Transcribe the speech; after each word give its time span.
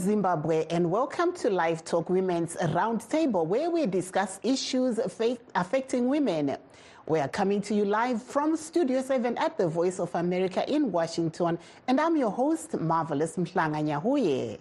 Zimbabwe, 0.00 0.64
and 0.70 0.90
welcome 0.90 1.34
to 1.34 1.50
Live 1.50 1.84
Talk 1.84 2.08
Women's 2.08 2.56
Roundtable, 2.56 3.46
where 3.46 3.70
we 3.70 3.84
discuss 3.84 4.40
issues 4.42 4.98
affecting 4.98 6.08
women. 6.08 6.56
We 7.06 7.20
are 7.20 7.28
coming 7.28 7.60
to 7.62 7.74
you 7.74 7.84
live 7.84 8.22
from 8.22 8.56
Studio 8.56 9.02
7 9.02 9.36
at 9.36 9.58
the 9.58 9.68
Voice 9.68 10.00
of 10.00 10.14
America 10.14 10.64
in 10.72 10.90
Washington, 10.90 11.58
and 11.86 12.00
I'm 12.00 12.16
your 12.16 12.30
host, 12.30 12.80
Marvelous 12.80 13.36
Mhlanga 13.36 13.84
Nyahuye. 13.84 14.58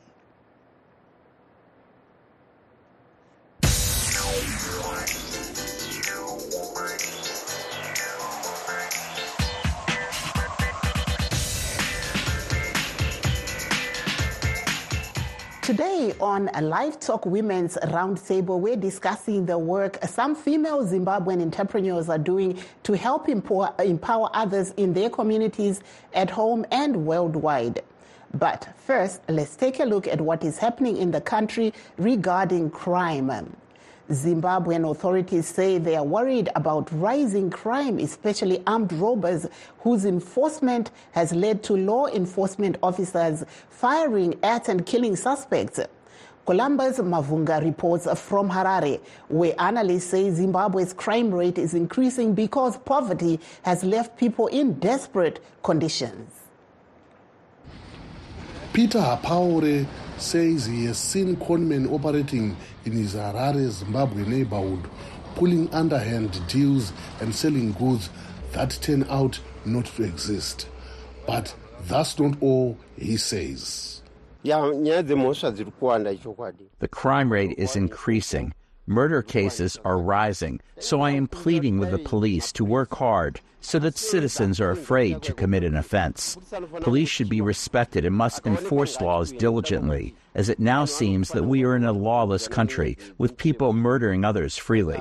Today 15.69 16.15
on 16.19 16.49
a 16.55 16.63
Live 16.63 16.99
Talk 16.99 17.27
Women's 17.27 17.75
Roundtable, 17.75 18.59
we're 18.59 18.75
discussing 18.75 19.45
the 19.45 19.55
work 19.55 20.03
some 20.03 20.33
female 20.33 20.83
Zimbabwean 20.83 21.43
entrepreneurs 21.43 22.09
are 22.09 22.17
doing 22.17 22.59
to 22.81 22.93
help 22.93 23.29
empower, 23.29 23.75
empower 23.77 24.31
others 24.33 24.73
in 24.77 24.93
their 24.93 25.11
communities 25.11 25.81
at 26.15 26.31
home 26.31 26.65
and 26.71 27.05
worldwide. 27.05 27.83
But 28.33 28.67
first, 28.77 29.21
let's 29.29 29.55
take 29.55 29.79
a 29.79 29.83
look 29.83 30.07
at 30.07 30.19
what 30.19 30.43
is 30.43 30.57
happening 30.57 30.97
in 30.97 31.11
the 31.11 31.21
country 31.21 31.71
regarding 31.99 32.71
crime. 32.71 33.55
Zimbabwean 34.09 34.89
authorities 34.89 35.47
say 35.47 35.77
they 35.77 35.95
are 35.95 36.03
worried 36.03 36.49
about 36.55 36.91
rising 36.91 37.49
crime, 37.51 37.99
especially 37.99 38.63
armed 38.65 38.91
robbers, 38.93 39.45
whose 39.79 40.05
enforcement 40.05 40.89
has 41.11 41.31
led 41.31 41.61
to 41.63 41.77
law 41.77 42.07
enforcement 42.07 42.77
officers 42.81 43.43
firing 43.69 44.33
at 44.41 44.67
and 44.67 44.85
killing 44.85 45.15
suspects. 45.15 45.79
Columbus 46.47 46.97
Mavunga 46.97 47.63
reports 47.63 48.07
from 48.19 48.49
Harare, 48.49 48.99
where 49.27 49.53
analysts 49.59 50.05
say 50.05 50.31
Zimbabwe's 50.31 50.93
crime 50.93 51.31
rate 51.31 51.59
is 51.59 51.75
increasing 51.75 52.33
because 52.33 52.79
poverty 52.79 53.39
has 53.61 53.83
left 53.83 54.17
people 54.17 54.47
in 54.47 54.73
desperate 54.79 55.43
conditions. 55.61 56.31
Peter 58.73 58.99
Hapaure 58.99 59.85
says 60.17 60.65
he 60.65 60.85
has 60.85 60.97
seen 60.97 61.35
conmen 61.35 61.91
operating 61.91 62.55
in 62.85 62.93
his 62.93 63.15
Harare, 63.15 63.69
Zimbabwe 63.69 64.23
neighborhood, 64.25 64.89
pulling 65.35 65.73
underhand 65.73 66.39
deals 66.47 66.93
and 67.21 67.33
selling 67.33 67.73
goods 67.73 68.09
that 68.51 68.71
turn 68.81 69.05
out 69.09 69.39
not 69.65 69.85
to 69.85 70.03
exist. 70.03 70.67
But 71.27 71.53
that's 71.83 72.19
not 72.19 72.41
all 72.41 72.77
he 72.97 73.17
says. 73.17 74.01
The 76.79 76.87
crime 76.87 77.31
rate 77.31 77.55
is 77.57 77.75
increasing. 77.75 78.53
Murder 78.85 79.21
cases 79.21 79.77
are 79.85 79.99
rising, 79.99 80.61
so 80.79 81.01
I 81.01 81.11
am 81.11 81.27
pleading 81.27 81.77
with 81.77 81.91
the 81.91 81.99
police 81.99 82.51
to 82.53 82.65
work 82.65 82.95
hard 82.95 83.39
so 83.61 83.79
that 83.79 83.97
citizens 83.97 84.59
are 84.59 84.71
afraid 84.71 85.21
to 85.21 85.33
commit 85.33 85.63
an 85.63 85.75
offense. 85.75 86.37
Police 86.81 87.09
should 87.09 87.29
be 87.29 87.41
respected 87.41 88.05
and 88.05 88.15
must 88.15 88.45
enforce 88.45 89.01
laws 89.01 89.31
diligently, 89.31 90.15
as 90.35 90.49
it 90.49 90.59
now 90.59 90.85
seems 90.85 91.29
that 91.29 91.43
we 91.43 91.63
are 91.63 91.75
in 91.75 91.83
a 91.83 91.91
lawless 91.91 92.47
country 92.47 92.97
with 93.17 93.37
people 93.37 93.73
murdering 93.73 94.23
others 94.23 94.57
freely. 94.57 94.99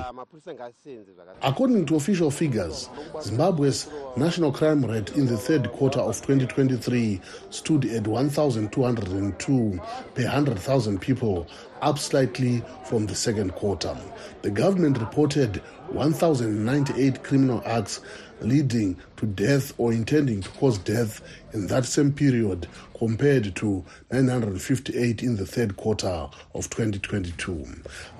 According 1.42 1.86
to 1.86 1.97
official 1.97 2.30
figures, 2.30 2.88
Zimbabwe's 3.20 3.88
national 4.16 4.52
crime 4.52 4.84
rate 4.84 5.10
in 5.16 5.26
the 5.26 5.36
third 5.36 5.70
quarter 5.72 6.00
of 6.00 6.16
2023 6.16 7.20
stood 7.50 7.84
at 7.86 8.06
1,202 8.06 9.80
per 10.14 10.22
100,000 10.22 11.00
people, 11.00 11.47
up 11.82 11.98
slightly 11.98 12.62
from 12.84 13.06
the 13.06 13.14
second 13.14 13.54
quarter. 13.54 13.97
The 14.42 14.50
government 14.50 14.98
reported 14.98 15.62
1,098 15.91 17.22
criminal 17.22 17.62
acts 17.64 18.00
leading 18.41 18.97
to 19.16 19.26
death 19.26 19.72
or 19.78 19.93
intending 19.93 20.41
to 20.41 20.49
cause 20.50 20.78
death 20.78 21.21
in 21.53 21.66
that 21.66 21.84
same 21.84 22.12
period 22.12 22.69
compared 22.99 23.54
to 23.56 23.84
958 24.10 25.22
in 25.22 25.37
the 25.37 25.47
third 25.47 25.76
quarter 25.76 26.28
of 26.54 26.69
2022. 26.71 27.66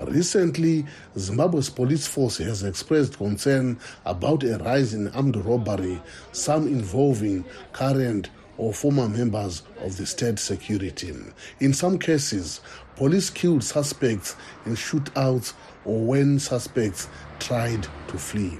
Recently, 0.01 0.85
Zimbabwe's 1.17 1.69
police 1.69 2.07
force 2.07 2.37
has 2.37 2.63
expressed 2.63 3.17
concern 3.17 3.79
about 4.05 4.43
a 4.43 4.57
rise 4.59 4.93
in 4.93 5.09
armed 5.09 5.35
robbery, 5.37 6.01
some 6.31 6.67
involving 6.67 7.45
current 7.73 8.29
or 8.57 8.73
former 8.73 9.07
members 9.07 9.63
of 9.81 9.95
the 9.97 10.05
state 10.05 10.37
security. 10.37 11.15
In 11.61 11.73
some 11.73 11.97
cases, 11.97 12.59
police 12.97 13.29
killed 13.29 13.63
suspects 13.63 14.35
in 14.65 14.73
shootouts 14.73 15.53
or 15.85 16.01
when 16.05 16.39
suspects 16.39 17.07
tried 17.39 17.87
to 18.09 18.17
flee. 18.17 18.57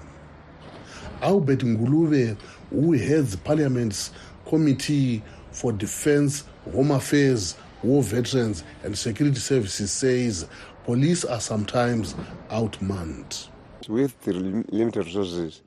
Albert 1.22 1.60
Ngulube, 1.60 2.38
who 2.70 2.94
heads 2.94 3.36
Parliament's 3.36 4.12
Committee 4.46 5.22
for 5.52 5.72
Defense, 5.72 6.44
Home 6.72 6.92
Affairs, 6.92 7.56
War 7.84 8.04
Veterans 8.04 8.64
and 8.84 8.98
Security 8.98 9.40
Services, 9.40 9.92
says 9.92 10.48
police 10.86 11.24
are 11.26 11.40
sometimes 11.40 12.16
outmanned. 12.50 13.48
With 13.88 14.20
the 14.22 14.34
limited 14.34 15.06
resources, 15.06 15.62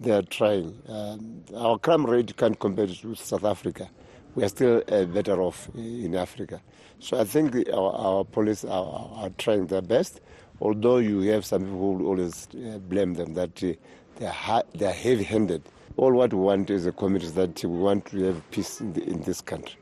they 0.00 0.10
are 0.10 0.22
trying. 0.22 0.80
Um, 0.88 1.44
our 1.54 1.78
crime 1.78 2.06
rate 2.06 2.36
can't 2.36 2.58
compare 2.58 2.86
to 2.86 3.14
South 3.14 3.44
Africa. 3.44 3.90
We 4.34 4.44
are 4.44 4.48
still 4.48 4.82
uh, 4.88 5.04
better 5.04 5.40
off 5.40 5.68
in 5.74 6.14
Africa. 6.14 6.60
So 7.00 7.20
I 7.20 7.24
think 7.24 7.68
our, 7.72 7.92
our, 7.92 8.24
police 8.24 8.64
are, 8.64 9.10
are, 9.14 9.30
trying 9.38 9.66
their 9.66 9.82
best, 9.82 10.20
although 10.60 10.98
you 10.98 11.20
have 11.32 11.44
some 11.44 11.62
people 11.62 11.98
who 11.98 12.06
always 12.06 12.48
uh, 12.54 12.78
blame 12.78 13.14
them 13.14 13.34
that 13.34 13.62
uh, 13.64 13.72
they 14.18 14.26
are, 14.26 14.64
they 14.74 14.86
are 14.86 14.92
heavy-handed. 14.92 15.62
All 15.96 16.12
what 16.12 16.32
we 16.32 16.40
want 16.40 16.70
is 16.70 16.86
a 16.86 16.92
community 16.92 17.26
is 17.26 17.34
that 17.34 17.64
we 17.64 17.76
want 17.78 18.06
to 18.06 18.22
have 18.24 18.50
peace 18.50 18.80
in, 18.80 18.92
the, 18.92 19.02
in 19.04 19.22
this 19.22 19.40
country. 19.40 19.76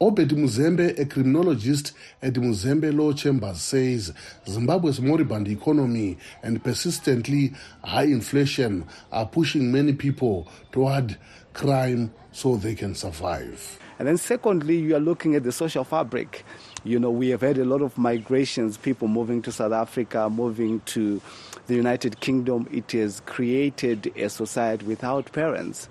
Obed 0.00 0.30
Muzembe, 0.30 0.98
a 0.98 1.04
criminologist 1.04 1.92
at 2.20 2.32
Muzembe 2.34 2.92
Law 2.92 3.12
Chambers, 3.12 3.60
says 3.60 4.12
Zimbabwe's 4.48 5.00
moribund 5.00 5.46
economy 5.46 6.18
and 6.42 6.62
persistently 6.64 7.52
high 7.84 8.04
inflation 8.04 8.84
are 9.12 9.26
pushing 9.26 9.70
many 9.70 9.92
people 9.92 10.48
toward 10.72 11.16
crime 11.52 12.12
so 12.32 12.56
they 12.56 12.74
can 12.74 12.96
survive. 12.96 13.78
And 14.00 14.08
then, 14.08 14.16
secondly, 14.16 14.78
you 14.78 14.96
are 14.96 15.00
looking 15.00 15.36
at 15.36 15.44
the 15.44 15.52
social 15.52 15.84
fabric. 15.84 16.44
You 16.84 16.98
know, 16.98 17.10
we 17.10 17.28
have 17.28 17.42
had 17.42 17.58
a 17.58 17.64
lot 17.64 17.80
of 17.80 17.96
migrations, 17.96 18.76
people 18.76 19.06
moving 19.06 19.40
to 19.42 19.52
South 19.52 19.72
Africa, 19.72 20.28
moving 20.28 20.80
to 20.86 21.20
the 21.68 21.74
United 21.74 22.18
Kingdom. 22.18 22.68
It 22.72 22.90
has 22.92 23.20
created 23.20 24.12
a 24.16 24.28
society 24.28 24.84
without 24.84 25.30
parents. 25.32 25.88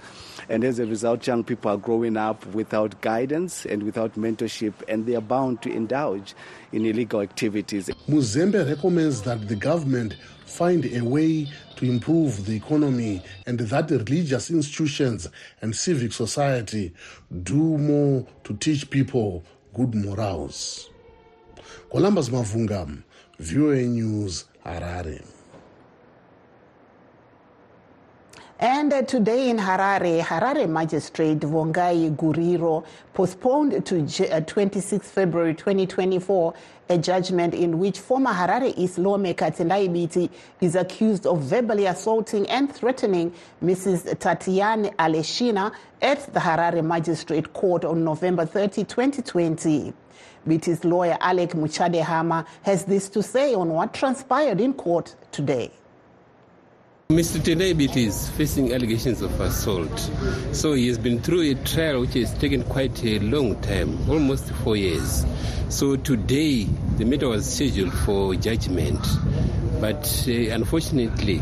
And 0.50 0.66
as 0.66 0.80
a 0.80 0.86
result, 0.86 1.26
young 1.26 1.46
people 1.46 1.72
are 1.72 1.78
growing 1.78 2.18
up 2.18 2.46
without 2.48 3.00
guidance 3.00 3.66
and 3.66 3.84
without 3.84 4.16
mentorship, 4.16 4.74
and 4.90 5.06
they 5.06 5.16
are 5.16 5.22
bound 5.22 5.62
to 5.62 5.72
indulge 5.72 6.36
in 6.74 6.86
illegal 6.86 7.22
activities. 7.22 7.90
Muzembe 8.10 8.68
recommends 8.68 9.22
that 9.22 9.48
the 9.48 9.56
government 9.56 10.18
find 10.46 10.86
a 10.86 11.02
way 11.02 11.48
to 11.78 11.86
improve 11.86 12.46
the 12.46 12.56
economy 12.58 13.22
and 13.48 13.58
that 13.60 13.90
religious 13.90 14.52
institutions 14.52 15.30
and 15.62 15.74
civic 15.74 16.12
society 16.12 16.94
do 17.44 17.78
more 17.78 18.28
to 18.44 18.54
teach 18.58 18.90
people 18.90 19.44
good 19.74 19.96
morals. 19.96 20.90
Columbus 21.90 22.30
Mavunga, 22.30 23.04
VOA 23.40 23.84
News, 23.84 24.46
Harare. 24.66 25.24
And 28.60 28.94
uh, 28.94 29.02
today 29.02 29.50
in 29.50 29.58
Harare, 29.58 30.22
Harare 30.22 30.70
Magistrate 30.70 31.40
Vongai 31.40 32.16
Guriro 32.16 32.86
postponed 33.14 33.84
to 33.86 34.32
uh, 34.32 34.42
26 34.42 35.10
February 35.10 35.56
2024 35.56 36.54
a 36.92 36.98
judgment 36.98 37.54
in 37.54 37.80
which 37.80 38.00
former 38.00 38.32
Harare 38.32 38.74
East 38.76 38.98
lawmaker 38.98 39.46
Tendai 39.46 39.88
Biti 39.88 40.30
is 40.60 40.76
accused 40.76 41.26
of 41.26 41.42
verbally 41.42 41.86
assaulting 41.86 42.46
and 42.50 42.70
threatening 42.74 43.34
Mrs. 43.64 44.14
Tatiane 44.16 44.94
Aleshina 44.98 45.74
at 46.02 46.34
the 46.34 46.40
Harare 46.42 46.84
Magistrate 46.84 47.54
Court 47.54 47.86
on 47.86 48.04
November 48.04 48.46
30, 48.46 48.84
2020. 48.84 49.94
Biti's 50.46 50.84
lawyer 50.84 51.18
Alec 51.22 51.52
Muchadehama 51.52 52.46
has 52.64 52.84
this 52.84 53.08
to 53.10 53.24
say 53.24 53.54
on 53.54 53.70
what 53.70 53.94
transpired 53.94 54.60
in 54.60 54.74
court 54.74 55.16
today. 55.32 55.72
Mr. 57.12 57.42
Tendai 57.44 57.74
Biti 57.74 58.08
is 58.08 58.30
facing 58.30 58.72
allegations 58.74 59.22
of 59.22 59.38
assault. 59.42 60.00
So 60.54 60.76
he 60.76 60.88
has 60.88 60.98
been 60.98 61.20
through 61.22 61.42
a 61.42 61.56
trial 61.56 62.00
which 62.00 62.14
has 62.14 62.34
taken 62.36 62.64
quite 62.64 63.04
a 63.04 63.20
long 63.20 63.60
time, 63.62 64.10
almost 64.10 64.50
four 64.64 64.78
years. 64.78 65.26
So 65.68 65.98
today, 65.98 66.64
the 66.96 67.04
matter 67.04 67.28
was 67.28 67.54
scheduled 67.54 67.92
for 67.92 68.34
judgment. 68.36 69.06
But 69.82 70.26
uh, 70.26 70.32
unfortunately, 70.56 71.42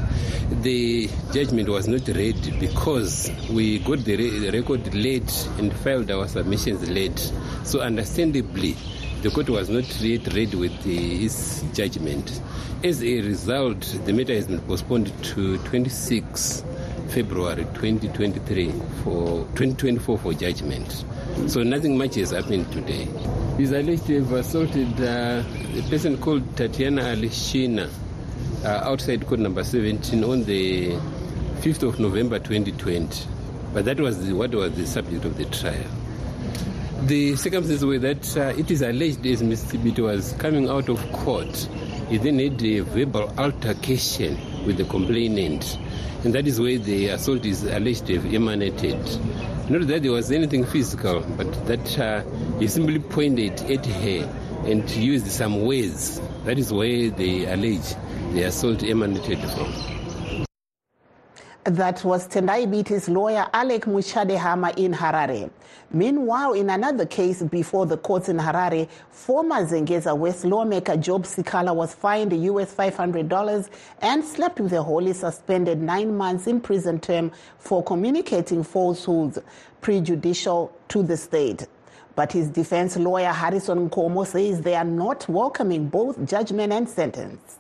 the 0.63 1.07
judgment 1.31 1.69
was 1.69 1.87
not 1.87 2.07
read 2.07 2.59
because 2.59 3.29
we 3.51 3.77
got 3.77 3.99
the, 3.99 4.15
re- 4.15 4.39
the 4.39 4.51
record 4.51 4.91
late 4.95 5.47
and 5.59 5.71
filed 5.71 6.09
our 6.09 6.27
submissions 6.27 6.89
late. 6.89 7.31
So 7.63 7.81
understandably, 7.81 8.75
the 9.21 9.29
court 9.29 9.49
was 9.49 9.69
not 9.69 9.83
yet 9.99 10.25
ready 10.33 10.55
with 10.55 10.85
its 10.85 11.61
judgment. 11.73 12.41
As 12.83 13.03
a 13.03 13.21
result, 13.21 13.81
the 14.05 14.13
matter 14.13 14.33
has 14.33 14.47
been 14.47 14.61
postponed 14.61 15.11
to 15.25 15.57
26 15.57 16.63
February 17.09 17.65
2023 17.73 18.71
for 19.03 19.45
2024 19.55 20.17
for 20.17 20.33
judgment. 20.33 21.03
So 21.47 21.63
nothing 21.63 21.97
much 21.97 22.15
has 22.15 22.31
happened 22.31 22.71
today. 22.71 23.07
He's 23.57 23.71
alleged 23.71 24.05
to 24.07 24.21
have 24.21 24.31
assaulted 24.31 25.01
uh, 25.01 25.43
a 25.75 25.81
person 25.89 26.17
called 26.17 26.55
Tatiana 26.55 27.01
Aleshina 27.01 27.89
uh, 28.63 28.67
outside 28.67 29.27
court 29.27 29.41
number 29.41 29.63
17 29.65 30.23
on 30.23 30.45
the 30.45 30.91
5th 31.61 31.83
of 31.83 31.99
November 31.99 32.39
2020. 32.39 33.27
But 33.73 33.83
that 33.83 33.99
was 33.99 34.25
the, 34.25 34.33
what 34.33 34.55
was 34.55 34.73
the 34.75 34.87
subject 34.87 35.25
of 35.25 35.37
the 35.37 35.45
trial. 35.45 35.98
The 37.03 37.35
circumstances 37.37 37.85
were 37.85 37.97
that 37.99 38.37
uh, 38.37 38.53
it 38.57 38.69
is 38.69 38.81
alleged 38.81 39.25
as 39.25 39.41
Mr. 39.41 39.99
Was 39.99 40.33
coming 40.33 40.69
out 40.69 40.89
of 40.89 40.99
court, 41.11 41.55
he 42.09 42.17
then 42.17 42.39
had 42.39 42.61
a 42.61 42.81
verbal 42.81 43.33
altercation 43.37 44.37
with 44.65 44.77
the 44.77 44.83
complainant. 44.83 45.77
And 46.23 46.35
that 46.35 46.45
is 46.45 46.59
where 46.59 46.77
the 46.77 47.07
assault 47.07 47.45
is 47.45 47.63
alleged 47.63 48.07
to 48.07 48.19
have 48.19 48.33
emanated. 48.33 48.99
Not 49.69 49.87
that 49.87 50.03
there 50.03 50.11
was 50.11 50.31
anything 50.31 50.65
physical, 50.65 51.21
but 51.37 51.51
that 51.67 51.99
uh, 51.99 52.23
he 52.59 52.67
simply 52.67 52.99
pointed 52.99 53.53
at 53.71 53.85
her 53.85 54.63
and 54.65 54.89
used 54.91 55.27
some 55.27 55.65
words. 55.65 56.19
That 56.43 56.59
is 56.59 56.73
where 56.73 57.09
they 57.09 57.45
allege 57.45 57.95
the 58.33 58.43
assault 58.43 58.83
emanated 58.83 59.39
from. 59.51 59.98
That 61.65 62.05
was 62.05 62.25
Tendai 62.25 62.65
Biti's 62.67 63.09
lawyer 63.09 63.45
Alec 63.53 63.83
Muchadehama 63.83 64.77
in 64.77 64.93
Harare. 64.93 65.51
Meanwhile, 65.91 66.53
in 66.53 66.69
another 66.69 67.05
case 67.05 67.43
before 67.43 67.85
the 67.85 67.97
courts 67.97 68.29
in 68.29 68.37
Harare, 68.37 68.87
former 69.11 69.65
Zengeza 69.65 70.17
West 70.17 70.45
lawmaker 70.45 70.95
Job 70.95 71.25
Sikhala 71.25 71.75
was 71.75 71.93
fined 71.93 72.31
US 72.31 72.73
$500 72.73 73.69
and 74.01 74.23
slapped 74.23 74.61
with 74.61 74.71
a 74.71 74.81
wholly 74.81 75.11
suspended 75.11 75.81
nine 75.81 76.15
months 76.15 76.47
in 76.47 76.61
prison 76.61 76.97
term 76.97 77.29
for 77.57 77.83
communicating 77.83 78.63
falsehoods 78.63 79.37
prejudicial 79.81 80.73
to 80.87 81.03
the 81.03 81.17
state. 81.17 81.67
But 82.15 82.31
his 82.31 82.47
defense 82.47 82.95
lawyer 82.95 83.33
Harrison 83.33 83.89
Nkomo 83.89 84.25
says 84.25 84.61
they 84.61 84.75
are 84.75 84.85
not 84.85 85.27
welcoming 85.27 85.89
both 85.89 86.25
judgment 86.25 86.71
and 86.71 86.87
sentence. 86.87 87.57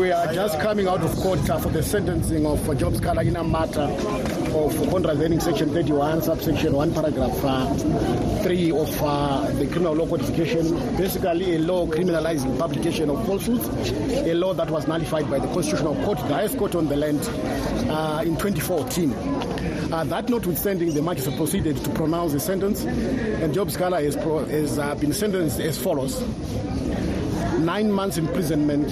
We 0.00 0.12
are 0.12 0.32
just 0.32 0.58
coming 0.60 0.88
out 0.88 1.02
of 1.02 1.14
court 1.16 1.50
uh, 1.50 1.58
for 1.58 1.68
the 1.68 1.82
sentencing 1.82 2.46
of 2.46 2.66
uh, 2.66 2.74
Job 2.74 2.94
Sikhala 2.94 3.22
in 3.22 3.36
a 3.36 3.44
matter 3.44 3.82
of 3.82 4.74
contravening 4.88 5.40
Section 5.40 5.74
31, 5.74 6.22
subsection 6.22 6.72
1, 6.72 6.94
paragraph 6.94 7.44
uh, 7.44 8.42
3 8.42 8.70
of 8.70 9.02
uh, 9.02 9.50
the 9.58 9.66
Criminal 9.66 9.92
Law 9.92 10.06
Codification, 10.06 10.96
basically 10.96 11.56
a 11.56 11.58
law 11.58 11.86
criminalizing 11.86 12.58
publication 12.58 13.10
of 13.10 13.26
falsehoods, 13.26 13.68
a 14.26 14.32
law 14.32 14.54
that 14.54 14.70
was 14.70 14.88
nullified 14.88 15.30
by 15.30 15.38
the 15.38 15.48
Constitutional 15.48 15.94
Court, 16.02 16.16
the 16.16 16.34
highest 16.34 16.56
court 16.56 16.74
on 16.74 16.88
the 16.88 16.96
land, 16.96 17.20
uh, 17.90 18.22
in 18.24 18.38
2014. 18.38 19.12
Uh, 19.92 20.04
that 20.04 20.30
notwithstanding, 20.30 20.94
the 20.94 21.02
magistrate 21.02 21.36
proceeded 21.36 21.76
to 21.76 21.90
pronounce 21.90 22.32
the 22.32 22.40
sentence, 22.40 22.84
and 22.84 23.52
Job 23.52 23.68
Sikhala 23.68 24.02
has, 24.02 24.16
pro- 24.16 24.46
has 24.46 24.78
been 24.98 25.12
sentenced 25.12 25.60
as 25.60 25.76
follows 25.76 26.24
nine 27.60 27.92
months 27.92 28.16
imprisonment, 28.16 28.88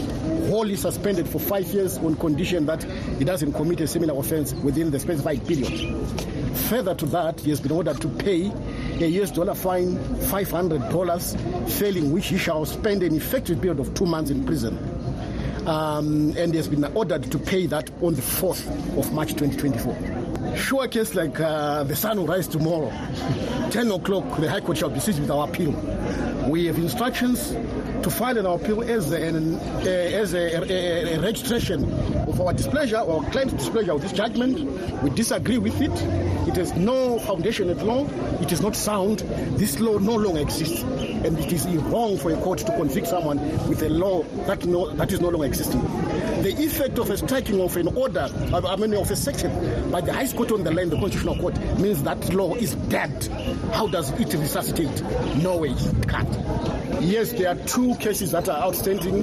wholly 0.58 0.74
suspended 0.74 1.28
for 1.28 1.38
five 1.38 1.68
years 1.68 1.98
on 1.98 2.16
condition 2.16 2.66
that 2.66 2.82
he 3.16 3.24
doesn't 3.24 3.52
commit 3.52 3.80
a 3.80 3.86
similar 3.86 4.18
offense 4.18 4.52
within 4.54 4.90
the 4.90 4.98
specified 4.98 5.46
period. 5.46 5.72
Further 6.68 6.96
to 6.96 7.06
that, 7.06 7.38
he 7.38 7.50
has 7.50 7.60
been 7.60 7.70
ordered 7.70 8.00
to 8.00 8.08
pay 8.08 8.50
a 9.00 9.06
US 9.22 9.30
dollar 9.30 9.54
fine, 9.54 9.96
$500, 9.96 11.70
failing 11.70 12.10
which 12.10 12.26
he 12.26 12.36
shall 12.36 12.64
spend 12.66 13.04
an 13.04 13.14
effective 13.14 13.60
period 13.60 13.78
of 13.78 13.94
two 13.94 14.04
months 14.04 14.32
in 14.32 14.44
prison. 14.44 14.76
Um, 15.68 16.34
and 16.36 16.50
he 16.50 16.56
has 16.56 16.66
been 16.66 16.84
ordered 16.86 17.30
to 17.30 17.38
pay 17.38 17.66
that 17.66 17.88
on 18.02 18.14
the 18.14 18.22
4th 18.22 18.66
of 18.98 19.12
March 19.12 19.34
2024. 19.34 20.56
Sure 20.56 20.88
case 20.88 21.14
like 21.14 21.38
uh, 21.38 21.84
the 21.84 21.94
sun 21.94 22.18
will 22.18 22.26
rise 22.26 22.48
tomorrow. 22.48 22.90
10 23.70 23.92
o'clock, 23.92 24.40
the 24.40 24.50
High 24.50 24.60
Court 24.60 24.78
shall 24.78 24.90
proceed 24.90 25.20
with 25.20 25.30
our 25.30 25.46
appeal. 25.46 25.70
We 26.48 26.66
have 26.66 26.78
instructions 26.78 27.54
to 28.02 28.10
file 28.10 28.38
an 28.38 28.46
appeal 28.46 28.82
as, 28.82 29.12
an, 29.12 29.54
uh, 29.54 29.80
as 29.80 30.34
a, 30.34 30.62
a, 30.70 31.16
a, 31.16 31.20
registration 31.20 31.92
of 32.28 32.40
our 32.40 32.52
displeasure 32.52 32.98
or 32.98 33.22
claims 33.24 33.52
displeasure 33.52 33.92
of 33.92 34.02
this 34.02 34.12
judgment. 34.12 34.58
We 35.02 35.10
disagree 35.10 35.58
with 35.58 35.80
it. 35.80 35.90
It 36.48 36.56
has 36.56 36.74
no 36.74 37.18
foundation 37.20 37.70
at 37.70 37.78
law. 37.78 38.06
It 38.40 38.52
is 38.52 38.60
not 38.60 38.76
sound. 38.76 39.20
This 39.58 39.80
law 39.80 39.98
no 39.98 40.14
longer 40.14 40.40
exists. 40.40 40.82
And 41.24 41.38
it 41.38 41.52
is 41.52 41.66
wrong 41.66 42.16
for 42.16 42.32
a 42.32 42.36
court 42.36 42.60
to 42.60 42.72
convict 42.76 43.06
someone 43.08 43.38
with 43.68 43.82
a 43.82 43.88
law 43.88 44.22
that, 44.46 44.64
no, 44.64 44.90
that 44.94 45.12
is 45.12 45.20
no 45.20 45.28
longer 45.28 45.46
existing. 45.46 45.80
The 46.42 46.54
effect 46.62 46.98
of 46.98 47.10
a 47.10 47.16
striking 47.16 47.60
of 47.60 47.76
an 47.76 47.88
order, 47.96 48.28
I 48.52 48.76
mean 48.76 48.94
of 48.94 49.10
a 49.10 49.16
section 49.16 49.90
by 49.90 50.00
the 50.00 50.12
highest 50.12 50.36
court 50.36 50.52
on 50.52 50.62
the 50.64 50.70
land, 50.70 50.92
the 50.92 50.96
constitutional 50.96 51.36
court, 51.36 51.58
means 51.78 52.02
that 52.04 52.32
law 52.32 52.54
is 52.54 52.74
dead. 52.88 53.26
How 53.72 53.88
does 53.88 54.10
it 54.12 54.32
resuscitate? 54.34 55.02
No 55.42 55.56
way, 55.58 55.70
it 55.70 56.08
can't. 56.08 56.28
Yes, 57.02 57.32
there 57.32 57.48
are 57.48 57.54
two 57.66 57.94
cases 57.96 58.32
that 58.32 58.48
are 58.48 58.62
outstanding. 58.62 59.22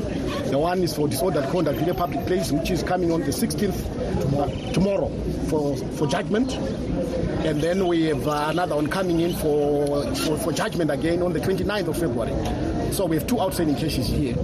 The 0.49 0.57
one 0.57 0.79
is 0.83 0.95
for 0.95 1.07
disordered 1.07 1.49
conduct 1.49 1.79
in 1.79 1.89
a 1.89 1.93
public 1.93 2.25
place, 2.25 2.51
which 2.51 2.71
is 2.71 2.83
coming 2.83 3.11
on 3.11 3.21
the 3.21 3.31
16th 3.31 4.73
tomorrow 4.73 5.09
for, 5.47 5.75
for 5.77 6.07
judgment. 6.07 6.57
And 7.45 7.61
then 7.61 7.85
we 7.85 8.05
have 8.05 8.27
uh, 8.27 8.47
another 8.49 8.73
one 8.73 8.87
coming 8.87 9.19
in 9.19 9.31
for, 9.35 10.15
for, 10.15 10.35
for, 10.39 10.51
judgment 10.51 10.89
again 10.89 11.21
on 11.21 11.31
the 11.31 11.39
29th 11.39 11.89
of 11.89 11.97
February. 11.99 12.91
So 12.91 13.05
we 13.05 13.17
have 13.17 13.27
two 13.27 13.39
outstanding 13.39 13.75
cases 13.75 14.07
here. 14.07 14.35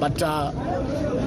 But 0.00 0.20
uh, 0.20 0.50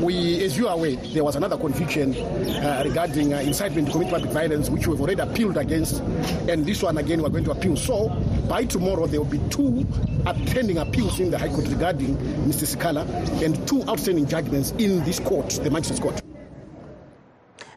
we, 0.01 0.43
as 0.43 0.57
you 0.57 0.67
are 0.67 0.73
aware, 0.73 0.97
there 0.97 1.23
was 1.23 1.37
another 1.37 1.55
conviction 1.55 2.13
uh, 2.15 2.81
regarding 2.83 3.33
uh, 3.33 3.37
incitement 3.37 3.87
to 3.87 3.93
commit 3.93 4.09
public 4.09 4.31
violence, 4.31 4.69
which 4.69 4.87
we've 4.87 4.99
already 4.99 5.21
appealed 5.21 5.55
against, 5.55 6.01
and 6.49 6.65
this 6.65 6.83
one 6.83 6.97
again 6.97 7.21
we're 7.21 7.29
going 7.29 7.45
to 7.45 7.51
appeal. 7.51 7.77
So 7.77 8.09
by 8.49 8.65
tomorrow 8.65 9.07
there 9.07 9.21
will 9.21 9.31
be 9.31 9.39
two 9.49 9.87
pending 10.47 10.79
appeals 10.79 11.21
in 11.21 11.31
the 11.31 11.37
High 11.37 11.47
Court 11.47 11.69
regarding 11.69 12.17
Mr. 12.45 12.75
Sikhala, 12.75 13.07
and 13.41 13.65
two 13.65 13.83
outstanding 13.83 14.27
judgments 14.27 14.71
in 14.71 15.01
this 15.05 15.21
court, 15.21 15.49
the 15.63 15.71
Magistrates 15.71 16.01
Court. 16.01 16.24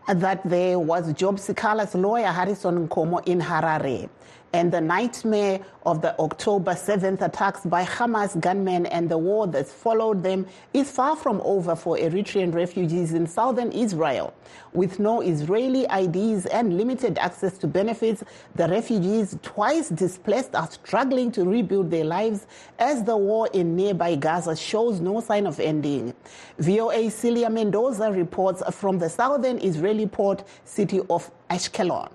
That 0.08 0.40
there 0.48 0.78
was 0.78 1.12
Job 1.12 1.36
Sikhala's 1.36 1.94
lawyer 1.94 2.28
Harrison 2.28 2.88
Nkomo 2.88 3.22
in 3.26 3.40
Harare 3.40 4.08
and 4.52 4.72
the 4.72 4.80
nightmare 4.80 5.60
of 5.84 6.00
the 6.02 6.18
October 6.18 6.72
7th 6.72 7.20
attacks 7.20 7.64
by 7.64 7.84
Hamas 7.84 8.38
gunmen 8.40 8.86
and 8.86 9.08
the 9.08 9.18
war 9.18 9.46
that 9.46 9.66
followed 9.66 10.22
them 10.22 10.46
is 10.72 10.90
far 10.90 11.16
from 11.16 11.40
over 11.42 11.76
for 11.76 11.96
Eritrean 11.96 12.54
refugees 12.54 13.12
in 13.12 13.26
southern 13.26 13.72
Israel. 13.72 14.34
With 14.72 14.98
no 14.98 15.20
Israeli 15.20 15.86
IDs 15.90 16.46
and 16.46 16.76
limited 16.76 17.18
access 17.18 17.58
to 17.58 17.66
benefits, 17.66 18.22
the 18.54 18.68
refugees, 18.68 19.36
twice 19.42 19.88
displaced, 19.88 20.54
are 20.54 20.70
struggling 20.70 21.30
to 21.32 21.44
rebuild 21.44 21.90
their 21.90 22.04
lives 22.04 22.46
as 22.78 23.04
the 23.04 23.16
war 23.16 23.48
in 23.52 23.76
nearby 23.76 24.14
Gaza 24.14 24.56
shows 24.56 25.00
no 25.00 25.20
sign 25.20 25.46
of 25.46 25.60
ending. 25.60 26.14
VOA 26.58 27.10
Celia 27.10 27.50
Mendoza 27.50 28.10
reports 28.10 28.62
from 28.74 28.98
the 28.98 29.08
southern 29.08 29.58
Israeli 29.58 30.06
port 30.06 30.44
city 30.64 31.00
of 31.10 31.30
Ashkelon. 31.50 32.10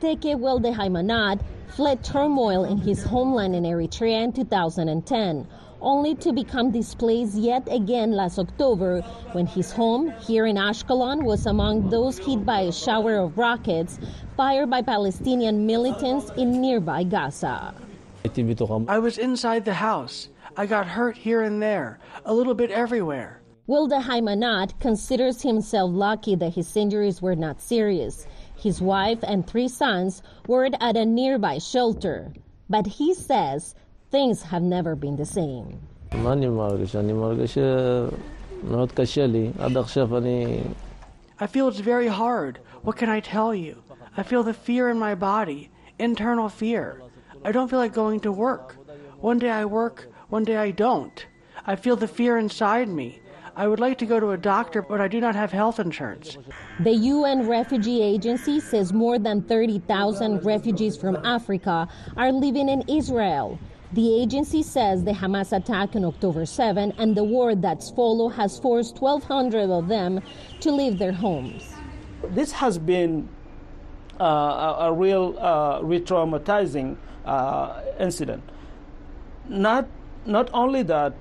Teke 0.00 0.38
Welde 0.38 0.72
Haimanad 0.72 1.40
fled 1.70 2.04
turmoil 2.04 2.64
in 2.64 2.78
his 2.78 3.02
homeland 3.02 3.56
in 3.56 3.64
Eritrea 3.64 4.22
in 4.22 4.32
2010, 4.32 5.44
only 5.80 6.14
to 6.14 6.32
become 6.32 6.70
displaced 6.70 7.34
yet 7.34 7.66
again 7.68 8.12
last 8.12 8.38
October 8.38 9.00
when 9.32 9.46
his 9.46 9.72
home 9.72 10.12
here 10.20 10.46
in 10.46 10.56
Ashkelon 10.56 11.24
was 11.24 11.46
among 11.46 11.90
those 11.90 12.16
hit 12.18 12.46
by 12.46 12.60
a 12.60 12.72
shower 12.72 13.16
of 13.16 13.36
rockets 13.36 13.98
fired 14.36 14.70
by 14.70 14.82
Palestinian 14.82 15.66
militants 15.66 16.30
in 16.36 16.60
nearby 16.60 17.02
Gaza. 17.02 17.74
I 18.86 18.98
was 19.00 19.18
inside 19.18 19.64
the 19.64 19.74
house. 19.74 20.28
I 20.56 20.66
got 20.66 20.86
hurt 20.86 21.16
here 21.16 21.42
and 21.42 21.60
there, 21.60 21.98
a 22.24 22.32
little 22.32 22.54
bit 22.54 22.70
everywhere. 22.70 23.40
Wilda 23.66 24.00
Haimanat 24.00 24.78
considers 24.80 25.42
himself 25.42 25.90
lucky 25.92 26.34
that 26.36 26.54
his 26.54 26.74
injuries 26.76 27.20
were 27.20 27.36
not 27.36 27.60
serious. 27.60 28.26
His 28.58 28.82
wife 28.82 29.20
and 29.22 29.46
three 29.46 29.68
sons 29.68 30.20
were 30.48 30.68
at 30.80 30.96
a 30.96 31.06
nearby 31.06 31.58
shelter. 31.58 32.32
But 32.68 32.86
he 32.86 33.14
says 33.14 33.76
things 34.10 34.42
have 34.42 34.62
never 34.62 34.96
been 34.96 35.16
the 35.16 35.24
same. 35.24 35.80
I 41.38 41.46
feel 41.46 41.68
it's 41.68 41.78
very 41.78 42.08
hard. 42.08 42.58
What 42.82 42.96
can 42.96 43.08
I 43.08 43.20
tell 43.20 43.54
you? 43.54 43.80
I 44.16 44.24
feel 44.24 44.42
the 44.42 44.54
fear 44.54 44.88
in 44.90 44.98
my 44.98 45.14
body, 45.14 45.70
internal 46.00 46.48
fear. 46.48 47.00
I 47.44 47.52
don't 47.52 47.68
feel 47.68 47.78
like 47.78 47.92
going 47.92 48.18
to 48.20 48.32
work. 48.32 48.76
One 49.20 49.38
day 49.38 49.50
I 49.50 49.66
work, 49.66 50.08
one 50.30 50.42
day 50.42 50.56
I 50.56 50.72
don't. 50.72 51.24
I 51.64 51.76
feel 51.76 51.94
the 51.94 52.08
fear 52.08 52.36
inside 52.36 52.88
me. 52.88 53.20
I 53.58 53.66
would 53.66 53.80
like 53.80 53.98
to 53.98 54.06
go 54.06 54.20
to 54.20 54.30
a 54.30 54.36
doctor, 54.36 54.82
but 54.82 55.00
I 55.00 55.08
do 55.08 55.20
not 55.20 55.34
have 55.34 55.50
health 55.50 55.80
insurance. 55.80 56.38
The 56.78 56.92
UN 56.92 57.48
Refugee 57.48 58.00
Agency 58.00 58.60
says 58.60 58.92
more 58.92 59.18
than 59.18 59.42
30,000 59.42 60.44
refugees 60.44 60.96
from 60.96 61.16
Africa 61.24 61.88
are 62.16 62.30
living 62.30 62.68
in 62.68 62.84
Israel. 62.88 63.58
The 63.94 64.22
agency 64.22 64.62
says 64.62 65.02
the 65.02 65.10
Hamas 65.10 65.50
attack 65.50 65.96
on 65.96 66.04
October 66.04 66.46
7 66.46 66.92
and 66.98 67.16
the 67.16 67.24
war 67.24 67.56
that's 67.56 67.90
followed 67.90 68.28
has 68.28 68.60
forced 68.60 69.00
1,200 69.00 69.70
of 69.70 69.88
them 69.88 70.20
to 70.60 70.70
leave 70.70 71.00
their 71.00 71.10
homes. 71.10 71.74
This 72.28 72.52
has 72.52 72.78
been 72.78 73.28
uh, 74.20 74.24
a, 74.24 74.76
a, 74.90 74.92
real 74.92 75.36
uh, 75.36 75.80
re-traumatizing 75.82 76.96
uh, 77.24 77.82
incident. 77.98 78.44
Not 79.48 79.88
not 80.26 80.50
only 80.52 80.82
that, 80.82 81.14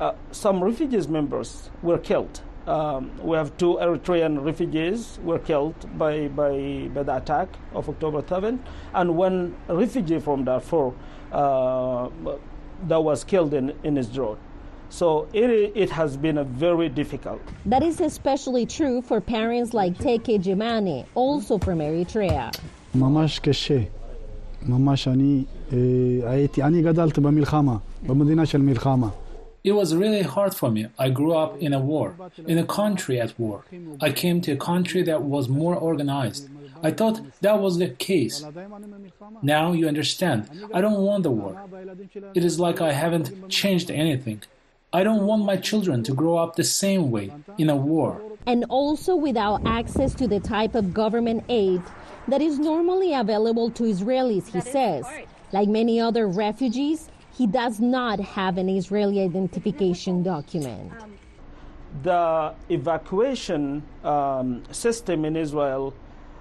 uh, 0.00 0.12
some 0.32 0.62
refugees 0.62 1.08
members 1.08 1.70
were 1.82 1.98
killed. 1.98 2.40
Um, 2.66 3.10
we 3.22 3.36
have 3.36 3.56
two 3.58 3.74
Eritrean 3.80 4.42
refugees 4.42 5.18
were 5.22 5.38
killed 5.38 5.74
by, 5.98 6.28
by, 6.28 6.88
by 6.94 7.02
the 7.02 7.16
attack 7.16 7.48
of 7.74 7.88
October 7.88 8.24
7, 8.26 8.62
and 8.94 9.16
one 9.16 9.54
refugee 9.68 10.18
from 10.18 10.44
Darfur 10.44 10.92
uh, 11.30 12.08
that 12.88 13.00
was 13.00 13.22
killed 13.22 13.52
in, 13.52 13.74
in 13.84 13.96
his 13.96 14.16
road. 14.18 14.38
So 14.88 15.28
it, 15.32 15.72
it 15.74 15.90
has 15.90 16.16
been 16.16 16.38
a 16.38 16.44
very 16.44 16.88
difficult. 16.88 17.42
That 17.66 17.82
is 17.82 18.00
especially 18.00 18.64
true 18.64 19.02
for 19.02 19.20
parents 19.20 19.74
like 19.74 19.98
Teke 19.98 20.38
Jimani, 20.42 21.04
also 21.14 21.58
from 21.58 21.80
Eritrea. 21.80 22.50
ממש 22.94 23.38
קשה. 23.38 23.78
ממש 24.68 25.08
אני 25.08 25.44
הייתי, 26.26 26.62
אני 26.62 26.82
גדלתי 26.82 27.20
במלחמה, 27.20 27.76
במדינה 28.06 28.46
של 28.46 28.62
מלחמה. 28.62 29.08
It 29.63 29.73
was 29.73 29.95
really 29.95 30.21
hard 30.21 30.53
for 30.55 30.71
me. 30.71 30.87
I 30.97 31.09
grew 31.09 31.33
up 31.33 31.57
in 31.59 31.73
a 31.73 31.79
war, 31.79 32.15
in 32.47 32.57
a 32.57 32.65
country 32.65 33.19
at 33.19 33.37
war. 33.37 33.65
I 33.99 34.11
came 34.11 34.39
to 34.41 34.53
a 34.53 34.57
country 34.57 35.01
that 35.03 35.23
was 35.23 35.49
more 35.49 35.75
organized. 35.75 36.49
I 36.81 36.91
thought 36.91 37.19
that 37.41 37.59
was 37.59 37.77
the 37.77 37.89
case. 37.89 38.45
Now 39.41 39.73
you 39.73 39.87
understand. 39.87 40.49
I 40.73 40.79
don't 40.79 41.01
want 41.01 41.23
the 41.23 41.31
war. 41.31 41.61
It 42.33 42.45
is 42.45 42.59
like 42.59 42.79
I 42.79 42.93
haven't 42.93 43.49
changed 43.49 43.91
anything. 43.91 44.41
I 44.91 45.03
don't 45.03 45.25
want 45.27 45.45
my 45.45 45.57
children 45.57 46.03
to 46.03 46.13
grow 46.13 46.37
up 46.37 46.55
the 46.55 46.63
same 46.63 47.11
way 47.11 47.31
in 47.57 47.69
a 47.69 47.75
war. 47.75 48.21
And 48.47 48.65
also 48.69 49.15
without 49.15 49.61
access 49.65 50.15
to 50.15 50.27
the 50.27 50.39
type 50.39 50.73
of 50.73 50.93
government 50.93 51.43
aid 51.49 51.81
that 52.27 52.41
is 52.41 52.57
normally 52.57 53.13
available 53.13 53.69
to 53.71 53.83
Israelis, 53.83 54.47
he 54.47 54.61
says. 54.61 55.05
Like 55.51 55.67
many 55.67 55.99
other 55.99 56.27
refugees, 56.27 57.09
he 57.39 57.47
does 57.47 57.79
not 57.79 58.19
have 58.19 58.57
an 58.57 58.67
Israeli 58.67 59.21
identification 59.21 60.21
document. 60.21 60.91
The 62.03 62.53
evacuation 62.67 63.81
um, 64.03 64.61
system 64.71 65.23
in 65.23 65.37
Israel, 65.37 65.93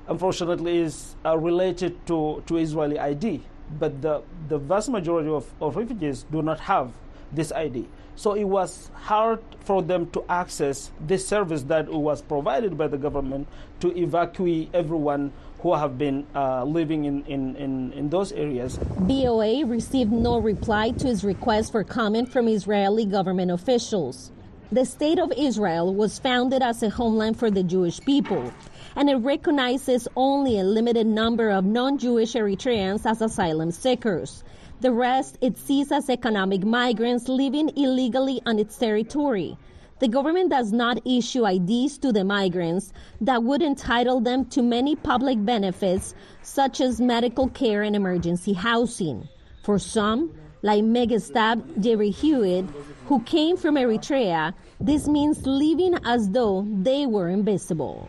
unfortunately, 0.08 0.78
is 0.80 1.14
uh, 1.24 1.38
related 1.38 2.04
to, 2.08 2.42
to 2.46 2.56
Israeli 2.56 2.98
ID, 2.98 3.44
but 3.78 4.02
the, 4.02 4.22
the 4.48 4.58
vast 4.58 4.88
majority 4.88 5.30
of, 5.30 5.46
of 5.60 5.76
refugees 5.76 6.26
do 6.32 6.42
not 6.42 6.58
have 6.58 6.90
this 7.32 7.52
ID. 7.52 7.86
So 8.16 8.32
it 8.32 8.42
was 8.58 8.90
hard 8.94 9.38
for 9.60 9.80
them 9.80 10.10
to 10.10 10.24
access 10.28 10.90
this 11.06 11.24
service 11.24 11.62
that 11.74 11.88
was 11.88 12.22
provided 12.22 12.76
by 12.76 12.88
the 12.88 12.98
government 12.98 13.46
to 13.78 13.96
evacuate 13.96 14.70
everyone 14.74 15.32
who 15.60 15.74
have 15.74 15.98
been 15.98 16.26
uh, 16.34 16.64
living 16.64 17.04
in, 17.04 17.24
in, 17.26 17.56
in, 17.56 17.92
in, 17.92 18.08
those 18.10 18.32
areas. 18.32 18.78
VOA 19.00 19.64
received 19.66 20.12
no 20.12 20.38
reply 20.38 20.90
to 20.90 21.06
his 21.06 21.24
request 21.24 21.72
for 21.72 21.82
comment 21.82 22.30
from 22.30 22.46
Israeli 22.46 23.04
government 23.04 23.50
officials. 23.50 24.30
The 24.70 24.84
State 24.84 25.18
of 25.18 25.32
Israel 25.36 25.94
was 25.94 26.18
founded 26.18 26.62
as 26.62 26.82
a 26.82 26.90
homeland 26.90 27.38
for 27.38 27.50
the 27.50 27.62
Jewish 27.62 28.00
people, 28.00 28.52
and 28.94 29.08
it 29.08 29.16
recognizes 29.16 30.06
only 30.14 30.58
a 30.58 30.64
limited 30.64 31.06
number 31.06 31.50
of 31.50 31.64
non 31.64 31.98
Jewish 31.98 32.34
Eritreans 32.34 33.04
as 33.04 33.22
asylum 33.22 33.70
seekers. 33.70 34.44
The 34.80 34.92
rest 34.92 35.38
it 35.40 35.58
sees 35.58 35.90
as 35.90 36.08
economic 36.08 36.64
migrants 36.64 37.28
living 37.28 37.70
illegally 37.76 38.40
on 38.46 38.58
its 38.58 38.76
territory. 38.76 39.56
The 40.00 40.08
government 40.08 40.50
does 40.50 40.72
not 40.72 41.04
issue 41.04 41.44
IDs 41.44 41.98
to 41.98 42.12
the 42.12 42.24
migrants 42.24 42.92
that 43.20 43.42
would 43.42 43.62
entitle 43.62 44.20
them 44.20 44.44
to 44.50 44.62
many 44.62 44.94
public 44.94 45.44
benefits, 45.44 46.14
such 46.42 46.80
as 46.80 47.00
medical 47.00 47.48
care 47.48 47.82
and 47.82 47.96
emergency 47.96 48.52
housing. 48.52 49.28
For 49.64 49.76
some, 49.78 50.32
like 50.62 50.84
Megastab 50.84 51.80
Jerry 51.80 52.10
Hewitt, 52.10 52.66
who 53.06 53.20
came 53.22 53.56
from 53.56 53.74
Eritrea, 53.74 54.54
this 54.80 55.08
means 55.08 55.44
living 55.46 55.98
as 56.04 56.30
though 56.30 56.64
they 56.82 57.06
were 57.06 57.28
invisible. 57.28 58.08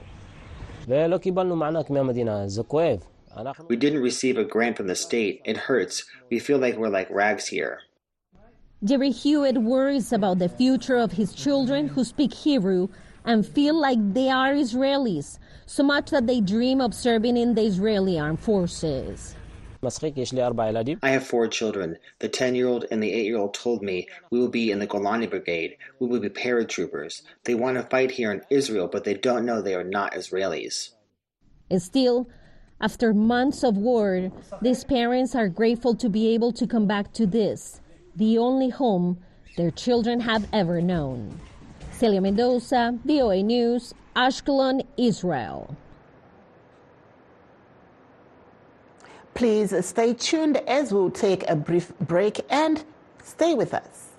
We 0.87 0.95
didn't 3.75 4.01
receive 4.01 4.37
a 4.37 4.43
grant 4.43 4.77
from 4.77 4.87
the 4.87 4.95
state. 4.95 5.41
It 5.45 5.57
hurts. 5.57 6.05
We 6.29 6.39
feel 6.39 6.59
like 6.59 6.77
we're 6.77 6.89
like 6.89 7.09
rags 7.09 7.47
here. 7.47 7.81
Jerry 8.81 9.11
Hewitt 9.11 9.57
worries 9.57 10.13
about 10.13 10.39
the 10.39 10.47
future 10.47 10.95
of 10.95 11.11
his 11.11 11.33
children 11.33 11.89
who 11.89 12.05
speak 12.05 12.33
Hebrew 12.33 12.87
and 13.25 13.45
feel 13.45 13.75
like 13.75 13.97
they 14.13 14.29
are 14.29 14.53
Israelis, 14.53 15.37
so 15.65 15.83
much 15.83 16.11
that 16.11 16.27
they 16.27 16.39
dream 16.39 16.79
of 16.79 16.93
serving 16.93 17.35
in 17.35 17.55
the 17.55 17.61
Israeli 17.63 18.17
armed 18.17 18.39
forces. 18.39 19.35
I 19.83 21.09
have 21.09 21.27
four 21.27 21.47
children. 21.49 21.97
The 22.19 22.29
10 22.29 22.55
year 22.55 22.67
old 22.67 22.85
and 22.89 23.03
the 23.03 23.11
8 23.11 23.25
year 23.25 23.37
old 23.37 23.53
told 23.53 23.83
me 23.83 24.07
we 24.31 24.39
will 24.39 24.47
be 24.47 24.71
in 24.71 24.79
the 24.79 24.87
Golani 24.87 25.29
Brigade. 25.29 25.75
We 25.99 26.07
will 26.07 26.21
be 26.21 26.29
paratroopers. 26.29 27.23
They 27.43 27.55
want 27.55 27.75
to 27.75 27.83
fight 27.83 28.11
here 28.11 28.31
in 28.31 28.43
Israel, 28.49 28.87
but 28.89 29.03
they 29.03 29.13
don't 29.13 29.45
know 29.45 29.61
they 29.61 29.75
are 29.75 29.83
not 29.83 30.13
Israelis. 30.13 30.91
And 31.69 31.81
still, 31.81 32.29
after 32.79 33.13
months 33.13 33.61
of 33.61 33.75
war, 33.75 34.31
these 34.61 34.85
parents 34.85 35.35
are 35.35 35.49
grateful 35.49 35.95
to 35.95 36.07
be 36.07 36.33
able 36.33 36.53
to 36.53 36.65
come 36.65 36.87
back 36.87 37.11
to 37.13 37.25
this, 37.25 37.81
the 38.19 38.37
only 38.37 38.69
home 38.69 39.17
their 39.57 39.71
children 39.71 40.19
have 40.19 40.47
ever 40.53 40.81
known. 40.81 41.39
Celia 41.91 42.21
Mendoza, 42.21 42.97
VOA 43.05 43.41
News, 43.41 43.93
Ashkelon, 44.15 44.85
Israel. 44.97 45.75
Please 49.33 49.73
stay 49.85 50.13
tuned 50.13 50.57
as 50.67 50.93
we'll 50.93 51.09
take 51.09 51.49
a 51.49 51.55
brief 51.55 51.93
break 51.99 52.41
and 52.49 52.83
stay 53.23 53.53
with 53.53 53.73
us. 53.73 54.09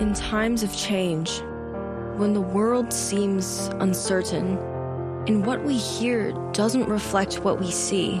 In 0.00 0.14
times 0.14 0.62
of 0.62 0.76
change, 0.76 1.40
when 2.16 2.32
the 2.32 2.40
world 2.40 2.92
seems 2.92 3.68
uncertain, 3.80 4.58
and 5.26 5.44
what 5.44 5.64
we 5.64 5.76
hear 5.76 6.32
doesn't 6.52 6.88
reflect 6.88 7.40
what 7.44 7.58
we 7.58 7.70
see. 7.70 8.20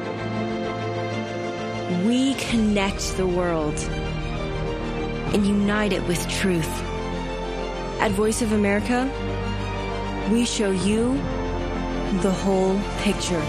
We 2.05 2.33
connect 2.35 3.15
the 3.15 3.27
world 3.27 3.77
and 5.33 5.45
unite 5.45 5.93
it 5.93 6.01
with 6.07 6.27
truth. 6.29 6.67
At 7.99 8.09
Voice 8.11 8.41
of 8.41 8.53
America, 8.53 9.07
we 10.31 10.43
show 10.45 10.71
you 10.71 11.13
the 12.21 12.31
whole 12.31 12.79
picture. 13.01 13.41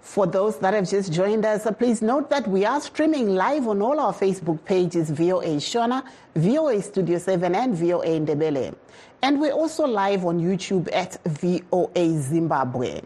For 0.00 0.26
those 0.26 0.58
that 0.60 0.72
have 0.72 0.88
just 0.88 1.12
joined 1.12 1.44
us, 1.44 1.66
uh, 1.66 1.72
please 1.72 2.00
note 2.00 2.30
that 2.30 2.48
we 2.48 2.64
are 2.64 2.80
streaming 2.80 3.34
live 3.34 3.68
on 3.68 3.82
all 3.82 4.00
our 4.00 4.14
Facebook 4.14 4.64
pages 4.64 5.10
VOA 5.10 5.58
Shona, 5.58 6.02
VOA 6.34 6.80
Studio 6.80 7.18
7, 7.18 7.54
and 7.54 7.74
VOA 7.76 8.20
Ndebele. 8.20 8.74
And 9.20 9.38
we're 9.38 9.52
also 9.52 9.86
live 9.86 10.24
on 10.24 10.40
YouTube 10.40 10.88
at 10.94 11.22
VOA 11.26 12.18
Zimbabwe. 12.22 13.02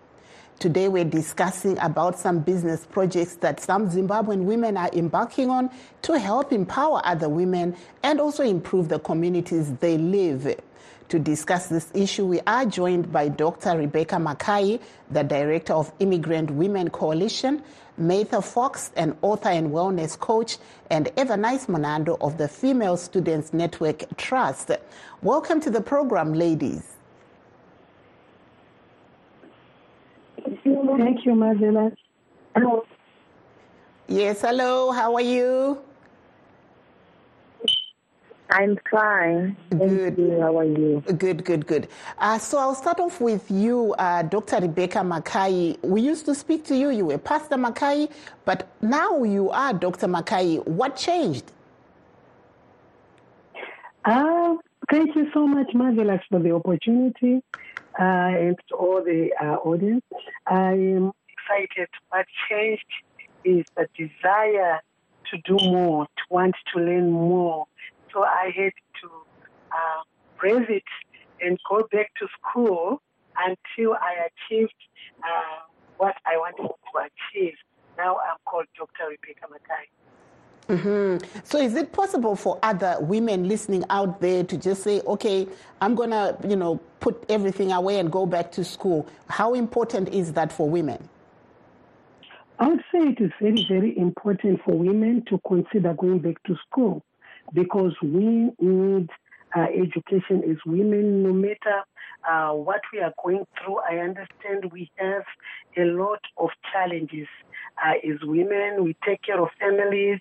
Today 0.60 0.88
we're 0.88 1.04
discussing 1.04 1.76
about 1.78 2.18
some 2.18 2.38
business 2.38 2.86
projects 2.86 3.34
that 3.36 3.60
some 3.60 3.90
Zimbabwean 3.90 4.44
women 4.44 4.76
are 4.78 4.88
embarking 4.94 5.50
on 5.50 5.68
to 6.02 6.18
help 6.18 6.52
empower 6.52 7.02
other 7.04 7.28
women 7.28 7.76
and 8.02 8.20
also 8.20 8.42
improve 8.42 8.88
the 8.88 8.98
communities 8.98 9.72
they 9.80 9.98
live. 9.98 10.58
To 11.10 11.18
discuss 11.18 11.66
this 11.66 11.90
issue, 11.92 12.24
we 12.24 12.40
are 12.46 12.64
joined 12.64 13.12
by 13.12 13.28
Dr. 13.28 13.76
Rebecca 13.76 14.18
Mackay, 14.18 14.80
the 15.10 15.22
Director 15.22 15.74
of 15.74 15.92
Immigrant 15.98 16.50
Women 16.50 16.88
Coalition, 16.88 17.62
Mather 17.98 18.40
Fox, 18.40 18.90
an 18.96 19.16
author 19.20 19.50
and 19.50 19.70
wellness 19.70 20.18
coach, 20.18 20.56
and 20.88 21.06
Evernice 21.16 21.66
Monando 21.68 22.16
of 22.22 22.38
the 22.38 22.48
Female 22.48 22.96
Students 22.96 23.52
Network 23.52 24.16
Trust. 24.16 24.70
Welcome 25.20 25.60
to 25.60 25.70
the 25.70 25.82
program, 25.82 26.32
ladies. 26.32 26.93
Thank 30.86 31.24
you, 31.24 31.34
Marvelous. 31.34 31.94
Hello. 32.54 32.84
Yes, 34.06 34.42
hello. 34.42 34.92
How 34.92 35.14
are 35.14 35.20
you? 35.22 35.78
I'm 38.50 38.78
fine. 38.90 39.56
Thank 39.70 40.18
you. 40.18 40.40
How 40.40 40.58
are 40.58 40.64
you? 40.64 41.02
Good, 41.16 41.44
good, 41.44 41.66
good. 41.66 41.88
Uh, 42.18 42.38
so 42.38 42.58
I'll 42.58 42.74
start 42.74 43.00
off 43.00 43.20
with 43.20 43.50
you, 43.50 43.94
uh, 43.94 44.22
Dr. 44.22 44.60
Rebecca 44.60 45.02
Mackay. 45.02 45.76
We 45.82 46.02
used 46.02 46.26
to 46.26 46.34
speak 46.34 46.64
to 46.66 46.76
you. 46.76 46.90
You 46.90 47.06
were 47.06 47.18
Pastor 47.18 47.56
Mackay, 47.56 48.08
but 48.44 48.68
now 48.82 49.24
you 49.24 49.50
are 49.50 49.72
Dr. 49.72 50.06
Mackay. 50.06 50.58
What 50.58 50.96
changed? 50.96 51.50
Uh, 54.04 54.56
thank 54.90 55.16
you 55.16 55.30
so 55.32 55.46
much, 55.46 55.72
Marvelous, 55.72 56.20
for 56.28 56.38
the 56.40 56.52
opportunity 56.52 57.42
and 57.98 58.56
to 58.68 58.74
all 58.74 59.02
the 59.02 59.30
uh, 59.40 59.56
audience. 59.56 60.04
I 60.46 60.72
am 60.72 61.12
excited. 61.28 61.88
What 62.10 62.26
changed 62.48 62.84
is 63.44 63.64
the 63.76 63.88
desire 63.96 64.80
to 65.30 65.38
do 65.44 65.56
more, 65.66 66.06
to 66.06 66.22
want 66.30 66.54
to 66.72 66.80
learn 66.80 67.10
more 67.10 67.66
so 68.14 68.22
I 68.22 68.52
had 68.56 68.72
to 69.02 69.08
uh, 69.72 70.02
raise 70.40 70.66
it 70.68 70.84
and 71.42 71.58
go 71.68 71.86
back 71.90 72.12
to 72.20 72.28
school 72.38 73.02
until 73.36 73.94
I 73.94 74.28
achieved 74.30 74.72
uh, 75.18 75.66
what 75.98 76.14
I 76.24 76.36
wanted 76.36 76.68
to 76.68 76.98
achieve. 77.00 77.54
Now 77.98 78.16
I'm 78.16 78.38
called 78.46 78.66
Dr. 78.78 79.10
Rebecca 79.10 79.46
Mackay. 79.50 79.90
Mm-hmm. 80.68 81.42
So, 81.44 81.58
is 81.58 81.74
it 81.74 81.92
possible 81.92 82.36
for 82.36 82.58
other 82.62 82.96
women 83.00 83.48
listening 83.48 83.84
out 83.90 84.20
there 84.22 84.44
to 84.44 84.56
just 84.56 84.82
say, 84.82 85.02
"Okay, 85.02 85.46
I'm 85.82 85.94
gonna, 85.94 86.38
you 86.48 86.56
know, 86.56 86.80
put 87.00 87.22
everything 87.28 87.70
away 87.70 87.98
and 87.98 88.10
go 88.10 88.24
back 88.24 88.50
to 88.52 88.64
school"? 88.64 89.06
How 89.28 89.52
important 89.52 90.08
is 90.08 90.32
that 90.32 90.50
for 90.50 90.68
women? 90.68 91.08
I 92.58 92.68
would 92.68 92.84
say 92.90 93.00
it 93.08 93.20
is 93.20 93.32
very, 93.42 93.66
very 93.68 93.98
important 93.98 94.60
for 94.64 94.72
women 94.72 95.24
to 95.28 95.38
consider 95.46 95.92
going 95.92 96.20
back 96.20 96.42
to 96.44 96.56
school 96.66 97.04
because 97.52 97.92
we 98.00 98.50
need 98.58 99.10
uh, 99.56 99.66
education 99.74 100.42
as 100.50 100.56
women, 100.64 101.22
no 101.24 101.32
matter 101.32 101.82
uh, 102.28 102.52
what 102.52 102.80
we 102.92 103.00
are 103.00 103.12
going 103.22 103.44
through. 103.58 103.78
I 103.80 103.98
understand 103.98 104.72
we 104.72 104.90
have 104.96 105.24
a 105.76 105.84
lot 105.84 106.20
of 106.38 106.50
challenges 106.72 107.26
uh, 107.82 107.92
as 108.08 108.18
women. 108.22 108.84
We 108.84 108.96
take 109.04 109.22
care 109.22 109.40
of 109.40 109.48
families. 109.58 110.20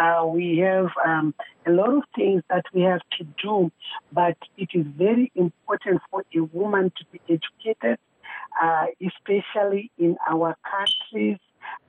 Uh, 0.00 0.26
we 0.26 0.58
have 0.58 0.88
um, 1.04 1.34
a 1.66 1.70
lot 1.70 1.90
of 1.90 2.02
things 2.16 2.42
that 2.50 2.64
we 2.72 2.82
have 2.82 3.00
to 3.18 3.24
do, 3.42 3.70
but 4.12 4.36
it 4.56 4.70
is 4.74 4.86
very 4.96 5.30
important 5.34 6.00
for 6.10 6.24
a 6.34 6.40
woman 6.40 6.92
to 6.96 7.04
be 7.12 7.20
educated, 7.28 7.98
uh, 8.62 8.86
especially 9.00 9.90
in 9.98 10.16
our 10.28 10.56
countries 10.68 11.38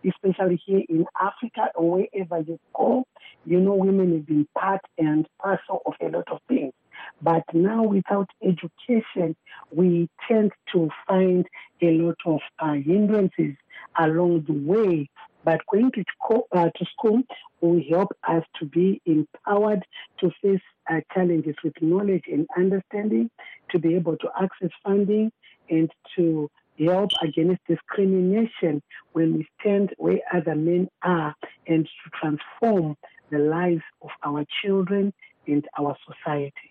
especially 0.05 0.61
here 0.65 0.81
in 0.89 1.05
Africa 1.19 1.69
or 1.75 1.91
wherever 1.91 2.39
you 2.39 2.59
go, 2.73 3.05
you 3.45 3.59
know, 3.59 3.73
women 3.73 4.13
have 4.13 4.25
been 4.25 4.47
part 4.57 4.81
and 4.97 5.27
parcel 5.39 5.81
of 5.85 5.93
a 6.01 6.09
lot 6.09 6.27
of 6.31 6.39
things. 6.47 6.73
But 7.21 7.43
now, 7.53 7.83
without 7.83 8.29
education, 8.43 9.35
we 9.71 10.09
tend 10.27 10.51
to 10.73 10.89
find 11.07 11.45
a 11.81 11.91
lot 11.91 12.17
of 12.25 12.39
uh, 12.59 12.73
hindrances 12.73 13.55
along 13.97 14.45
the 14.47 14.53
way. 14.53 15.09
But 15.43 15.61
going 15.71 15.91
to, 15.91 16.03
school, 16.17 16.47
uh, 16.51 16.69
to 16.75 16.85
school 16.85 17.21
will 17.61 17.81
help 17.89 18.11
us 18.27 18.43
to 18.59 18.65
be 18.65 19.01
empowered 19.05 19.83
to 20.19 20.31
face 20.41 20.61
uh, 20.89 21.01
challenges 21.13 21.55
with 21.63 21.73
knowledge 21.81 22.23
and 22.27 22.47
understanding, 22.57 23.29
to 23.69 23.79
be 23.79 23.95
able 23.95 24.17
to 24.17 24.29
access 24.39 24.69
funding, 24.83 25.31
and 25.69 25.91
to 26.15 26.49
help 26.79 27.11
against 27.21 27.61
discrimination 27.67 28.81
when 29.13 29.37
we 29.37 29.47
stand 29.59 29.93
where 29.97 30.19
other 30.33 30.55
men 30.55 30.89
are 31.03 31.35
and 31.67 31.85
to 31.85 32.09
transform 32.19 32.95
the 33.29 33.39
lives 33.39 33.83
of 34.01 34.09
our 34.23 34.45
children 34.63 35.13
and 35.47 35.67
our 35.79 35.95
society. 36.07 36.70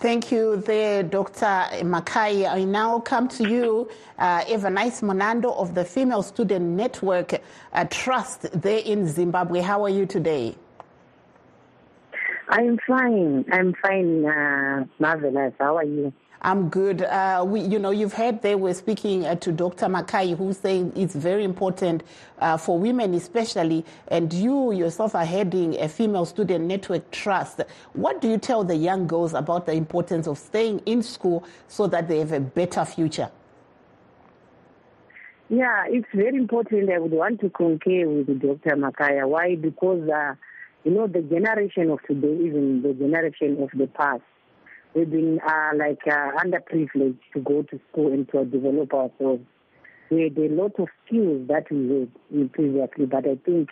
Thank 0.00 0.30
you 0.30 0.58
there, 0.58 1.02
Dr. 1.02 1.82
Mackay. 1.84 2.46
I 2.46 2.62
now 2.62 3.00
come 3.00 3.26
to 3.30 3.48
you, 3.48 3.88
uh, 4.16 4.44
Evernice 4.44 5.02
Monando 5.02 5.52
of 5.58 5.74
the 5.74 5.84
Female 5.84 6.22
Student 6.22 6.64
Network 6.66 7.42
uh, 7.72 7.84
Trust 7.90 8.46
there 8.52 8.78
in 8.78 9.08
Zimbabwe. 9.08 9.60
How 9.60 9.82
are 9.82 9.88
you 9.88 10.06
today? 10.06 10.54
I'm 12.48 12.78
fine. 12.86 13.44
I'm 13.52 13.74
fine, 13.74 14.24
uh, 14.24 14.84
marvelous. 14.98 15.52
How 15.58 15.76
are 15.76 15.84
you? 15.84 16.12
I'm 16.40 16.68
good. 16.70 17.02
Uh, 17.02 17.44
we, 17.46 17.60
you 17.60 17.78
know, 17.78 17.90
you've 17.90 18.12
heard 18.12 18.40
they 18.42 18.54
were 18.54 18.72
speaking 18.72 19.26
uh, 19.26 19.34
to 19.36 19.52
Dr. 19.52 19.88
Mackay, 19.88 20.34
who's 20.34 20.56
saying 20.56 20.92
it's 20.94 21.14
very 21.14 21.44
important 21.44 22.04
uh, 22.38 22.56
for 22.56 22.78
women, 22.78 23.12
especially, 23.14 23.84
and 24.06 24.32
you 24.32 24.72
yourself 24.72 25.14
are 25.14 25.24
heading 25.24 25.78
a 25.80 25.88
female 25.88 26.24
student 26.24 26.64
network 26.64 27.10
trust. 27.10 27.60
What 27.92 28.20
do 28.20 28.30
you 28.30 28.38
tell 28.38 28.62
the 28.64 28.76
young 28.76 29.06
girls 29.06 29.34
about 29.34 29.66
the 29.66 29.72
importance 29.72 30.26
of 30.26 30.38
staying 30.38 30.78
in 30.86 31.02
school 31.02 31.44
so 31.66 31.86
that 31.88 32.08
they 32.08 32.20
have 32.20 32.32
a 32.32 32.40
better 32.40 32.84
future? 32.84 33.30
Yeah, 35.50 35.84
it's 35.88 36.08
very 36.14 36.36
important. 36.36 36.88
I 36.90 36.98
would 36.98 37.10
want 37.10 37.40
to 37.40 37.50
concur 37.50 38.06
with 38.06 38.40
Dr. 38.40 38.76
Mackay. 38.76 39.22
Why? 39.24 39.56
Because, 39.56 40.08
uh, 40.08 40.34
you 40.84 40.92
know, 40.92 41.06
the 41.06 41.22
generation 41.22 41.90
of 41.90 41.98
today, 42.06 42.34
even 42.44 42.82
the 42.82 42.94
generation 42.94 43.62
of 43.62 43.70
the 43.76 43.86
past, 43.88 44.22
we've 44.94 45.10
been 45.10 45.40
uh, 45.46 45.70
like 45.76 46.00
uh, 46.06 46.30
underprivileged 46.42 47.18
to 47.34 47.40
go 47.40 47.62
to 47.62 47.80
school 47.90 48.12
and 48.12 48.28
to 48.30 48.44
develop 48.44 48.94
ourselves. 48.94 49.42
We 50.10 50.22
had 50.22 50.38
a 50.38 50.48
lot 50.54 50.72
of 50.78 50.88
skills 51.06 51.48
that 51.48 51.70
we 51.70 52.08
had 52.38 52.52
previously, 52.52 53.06
but 53.06 53.26
I 53.26 53.36
think 53.44 53.70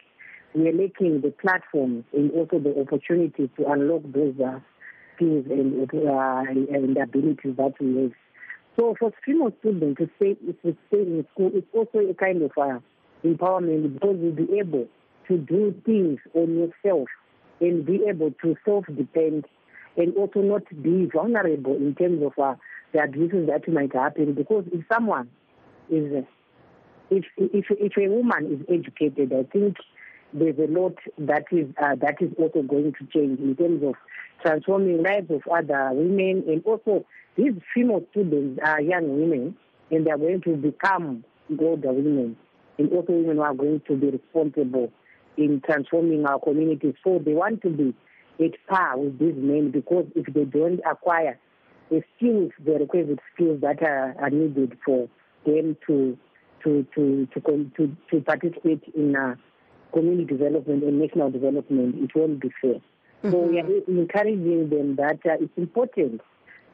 we 0.54 0.68
are 0.68 0.72
lacking 0.72 1.22
the 1.22 1.32
platforms 1.40 2.04
and 2.12 2.30
also 2.32 2.58
the 2.58 2.78
opportunity 2.80 3.50
to 3.56 3.70
unlock 3.70 4.02
those 4.12 4.34
uh, 4.40 4.58
skills 5.14 5.46
and, 5.48 5.88
uh, 5.90 6.42
and 6.48 6.96
abilities 6.96 7.56
that 7.56 7.74
we 7.80 8.02
have. 8.02 8.12
So 8.76 8.94
for 8.98 9.12
female 9.24 9.52
students 9.60 9.98
to 9.98 10.10
stay, 10.16 10.34
to 10.34 10.76
stay 10.88 11.00
in 11.00 11.26
school, 11.32 11.50
it's 11.54 11.66
also 11.72 11.98
a 11.98 12.12
kind 12.12 12.42
of 12.42 12.50
uh, 12.60 12.80
empowerment 13.24 13.94
because 13.94 14.16
you'll 14.20 14.32
be 14.32 14.58
able 14.58 14.86
to 15.28 15.38
do 15.38 15.74
things 15.84 16.18
on 16.34 16.56
yourself 16.56 17.08
and 17.60 17.84
be 17.84 18.00
able 18.08 18.32
to 18.42 18.56
self-depend 18.64 19.46
and 19.96 20.14
also 20.16 20.40
not 20.40 20.62
be 20.82 21.08
vulnerable 21.12 21.74
in 21.74 21.94
terms 21.94 22.22
of 22.22 22.32
uh, 22.38 22.54
the 22.92 23.02
abuses 23.02 23.46
that 23.48 23.66
might 23.72 23.94
happen. 23.94 24.34
Because 24.34 24.64
if 24.72 24.84
someone 24.92 25.30
is, 25.90 26.24
if 27.10 27.24
if 27.36 27.66
if 27.70 27.92
a 27.96 28.08
woman 28.08 28.52
is 28.52 28.66
educated, 28.68 29.32
I 29.32 29.44
think 29.50 29.76
there's 30.32 30.58
a 30.58 30.70
lot 30.70 30.94
that 31.18 31.44
is 31.50 31.66
uh, 31.82 31.94
that 31.96 32.16
is 32.20 32.30
also 32.38 32.62
going 32.62 32.92
to 32.92 33.06
change 33.12 33.40
in 33.40 33.56
terms 33.56 33.82
of 33.82 33.94
transforming 34.42 35.02
lives 35.02 35.30
of 35.30 35.42
other 35.50 35.90
women 35.92 36.44
and 36.46 36.62
also 36.64 37.04
these 37.36 37.52
female 37.74 38.04
students 38.10 38.60
are 38.62 38.80
young 38.80 39.08
women 39.20 39.56
and 39.90 40.06
they 40.06 40.10
are 40.10 40.18
going 40.18 40.40
to 40.42 40.56
become 40.56 41.24
older 41.60 41.92
women 41.92 42.36
and 42.78 42.92
also 42.92 43.12
women 43.12 43.38
are 43.38 43.54
going 43.54 43.80
to 43.86 43.96
be 43.96 44.10
responsible 44.10 44.92
in 45.36 45.62
transforming 45.64 46.26
our 46.26 46.38
communities. 46.40 46.94
So 47.04 47.20
they 47.24 47.32
want 47.32 47.62
to 47.62 47.70
be 47.70 47.94
at 48.44 48.52
par 48.68 48.98
with 48.98 49.18
these 49.18 49.34
men 49.36 49.70
because 49.70 50.06
if 50.14 50.32
they 50.32 50.44
don't 50.44 50.80
acquire 50.90 51.38
the 51.90 52.02
skills, 52.16 52.52
the 52.64 52.72
requisite 52.72 53.20
skills 53.34 53.60
that 53.60 53.82
are, 53.82 54.14
are 54.20 54.30
needed 54.30 54.76
for 54.84 55.08
them 55.44 55.76
to 55.86 56.18
to 56.64 56.86
to 56.94 57.28
to 57.32 57.70
to, 57.76 57.96
to 58.10 58.20
participate 58.22 58.82
in 58.94 59.14
uh, 59.16 59.36
community 59.92 60.24
development 60.24 60.82
and 60.82 60.98
national 60.98 61.30
development, 61.30 61.94
it 61.96 62.10
won't 62.14 62.40
be 62.40 62.50
fair. 62.60 62.74
Mm-hmm. 62.74 63.30
So 63.30 63.38
we 63.38 63.60
are 63.60 63.66
encouraging 63.88 64.68
them 64.70 64.96
that 64.96 65.20
uh, 65.24 65.36
it's 65.40 65.56
important 65.56 66.20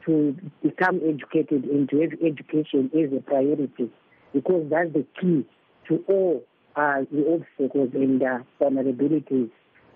to 0.05 0.35
become 0.61 0.99
educated 1.07 1.63
and 1.63 1.89
to 1.89 2.01
have 2.01 2.11
education 2.13 2.91
as 2.93 3.17
a 3.17 3.21
priority 3.21 3.89
because 4.33 4.65
that's 4.69 4.91
the 4.93 5.05
key 5.21 5.45
to 5.87 6.03
all 6.07 6.43
uh, 6.75 7.01
the 7.11 7.33
obstacles 7.33 7.89
and 7.93 8.21
uh, 8.21 8.39
vulnerabilities 8.59 9.49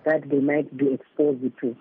that 0.04 0.28
they 0.28 0.38
might 0.38 0.74
be 0.76 0.92
exposed 0.92 1.42
to. 1.60 1.76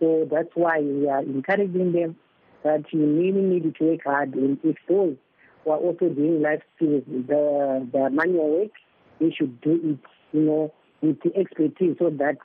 So 0.00 0.28
that's 0.30 0.50
why 0.54 0.80
we 0.80 1.08
are 1.08 1.22
encouraging 1.22 1.92
them 1.92 2.16
that 2.62 2.84
you 2.92 3.00
really 3.00 3.42
need 3.42 3.74
to 3.74 3.84
work 3.84 4.00
hard. 4.04 4.34
And 4.34 4.58
if 4.62 4.76
those 4.88 5.16
who 5.64 5.70
are 5.70 5.78
also 5.78 6.08
doing 6.08 6.42
life 6.42 6.62
skills, 6.76 7.02
the, 7.06 7.88
the 7.92 8.10
manual 8.10 8.60
work, 8.60 8.70
they 9.20 9.30
should 9.30 9.60
do 9.60 9.80
it, 9.82 10.36
you 10.36 10.42
know, 10.42 10.72
with 11.00 11.20
the 11.22 11.36
expertise 11.36 11.96
so 11.98 12.10
that 12.10 12.36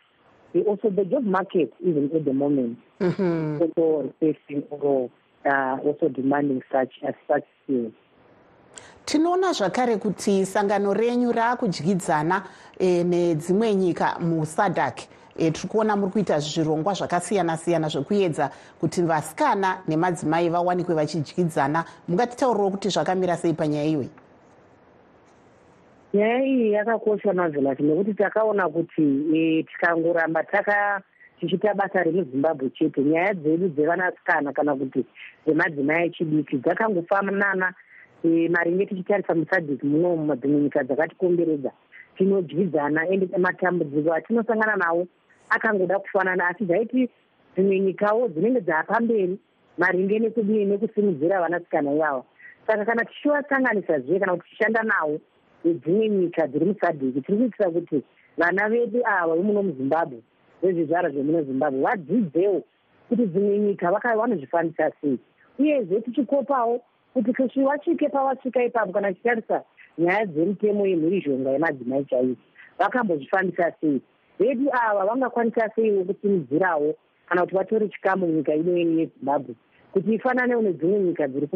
they 0.54 0.62
also 0.62 0.90
the 0.90 1.06
job 1.06 1.24
market, 1.24 1.74
even 1.80 2.12
at 2.16 2.26
the 2.26 2.34
moment, 2.34 2.78
mm-hmm. 3.00 3.62
also 3.62 4.14
facing 4.20 4.64
or 4.70 5.10
uh, 5.46 5.78
also 5.84 6.10
demanding 6.10 6.62
such 6.72 6.94
as 7.08 7.14
such 7.28 7.44
skills. 7.64 7.94
Tinoona 9.06 9.54
zvakare 9.54 9.98
kuti 9.98 10.46
sangano 10.46 10.94
renyu 10.94 11.32
raakudyidzana 11.32 12.44
e, 12.80 13.04
nedzimwe 13.04 13.76
nyika 13.76 14.20
musadak 14.20 15.00
e, 15.38 15.52
tiri 15.52 15.68
kuona 15.68 15.96
muri 15.96 16.12
kuita 16.12 16.40
zvirongwa 16.40 16.94
zvakasiyana 16.94 17.58
siyana 17.58 17.88
zvekuedza 17.90 18.52
kuti 18.80 19.02
vasikana 19.02 19.82
nemadzimai 19.88 20.50
vawanikwe 20.50 20.96
vachidyidzana 20.96 21.86
mungatitauriro 22.08 22.70
kuti 22.70 22.90
zvakamira 22.90 23.38
sei 23.38 23.54
panyaya 23.54 23.86
iyoyi? 23.86 24.10
Nyaya 26.14 26.46
iyi 26.46 26.72
yakakosha 26.72 27.34
mavelasi 27.34 27.84
nekuti 27.84 28.14
takaona 28.14 28.70
kuti 28.70 29.04
e, 29.36 29.64
tikangoramba 29.64 30.44
taka 30.44 31.02
tichiita 31.40 31.74
basa 31.74 32.04
remuzimbabwe 32.04 32.70
chete. 32.70 33.02
Nyaya 33.02 33.34
dzedu 33.34 33.70
dzevanasikana 33.70 34.54
kana 34.54 34.76
kuti 34.76 35.06
dzemadzimai 35.46 36.06
echidiki 36.06 36.58
dzakangofanana 36.58 37.68
e, 37.70 37.91
maringe 38.24 38.86
tichitarisa 38.86 39.36
musadhiki 39.36 39.86
munomu 39.86 40.26
madzimwe 40.26 40.62
nyika 40.62 40.84
dzakatikomberedza 40.84 41.72
tinodyidzana 42.18 43.08
ende 43.10 43.38
matambudziko 43.38 44.14
atinosangana 44.14 44.76
nawo 44.76 45.08
akangoda 45.50 46.00
kufanana 46.00 46.48
asi 46.48 46.66
dzaiti 46.66 47.10
dzimwe 47.56 47.80
nyikawo 47.80 48.28
dzinenge 48.28 48.62
dzaapamberi 48.62 49.40
maringe 49.78 50.20
nekudii 50.20 50.66
nekusimudzira 50.66 51.42
vanasikana 51.42 51.94
ivava 51.94 52.24
saka 52.68 52.86
kana 52.86 53.06
tichivasanganisa 53.06 54.00
zve 54.00 54.20
kana 54.20 54.32
kuti 54.32 54.50
tichishanda 54.50 54.84
nawo 54.84 55.20
nedzimwe 55.66 56.10
nyika 56.10 56.48
dziri 56.48 56.66
musadhiki 56.66 57.22
tiri 57.22 57.38
kuitira 57.38 57.70
kuti 57.70 58.04
vana 58.38 58.70
vedu 58.70 59.02
ava 59.06 59.36
vemuno 59.36 59.64
muzimbabwe 59.64 60.22
vezvizvaro 60.62 61.10
zvemuno 61.10 61.44
zimbabwe 61.44 61.82
vadzidzewo 61.82 62.64
kuti 63.10 63.26
dzimwe 63.26 63.58
nyika 63.58 63.92
vanozvifambisa 63.92 64.92
sei. 65.02 65.20
Uyezve 65.60 66.02
tichikopawo 66.02 66.82
kuti 67.14 67.34
kusvi 67.34 67.64
vasvike 67.64 68.10
pavasvika 68.10 68.64
ipapo 68.64 68.92
kana 68.92 69.14
tichitarisa 69.14 69.64
nyaya 69.98 70.26
dzemitemo 70.26 70.88
yemhirizhonga 70.88 71.52
yemadzimai 71.52 72.06
chaivo 72.06 72.36
vakambozvifambisa 72.80 73.72
sei? 73.82 74.02
Vedu 74.40 74.70
ava 74.72 75.06
vangakwanisa 75.06 75.70
seiwo 75.76 76.04
kusimudzirawo 76.04 76.96
kana 77.30 77.42
kuti 77.42 77.56
vatore 77.56 77.88
chikamu 77.90 78.28
munyika 78.28 78.56
ino 78.56 78.78
yeni 78.78 79.00
yezimbabwe 79.00 79.56
kuti 79.94 80.14
ifananewo 80.14 80.62
nedzimwe 80.62 81.00
nyika 81.00 81.28
dziri 81.28 81.48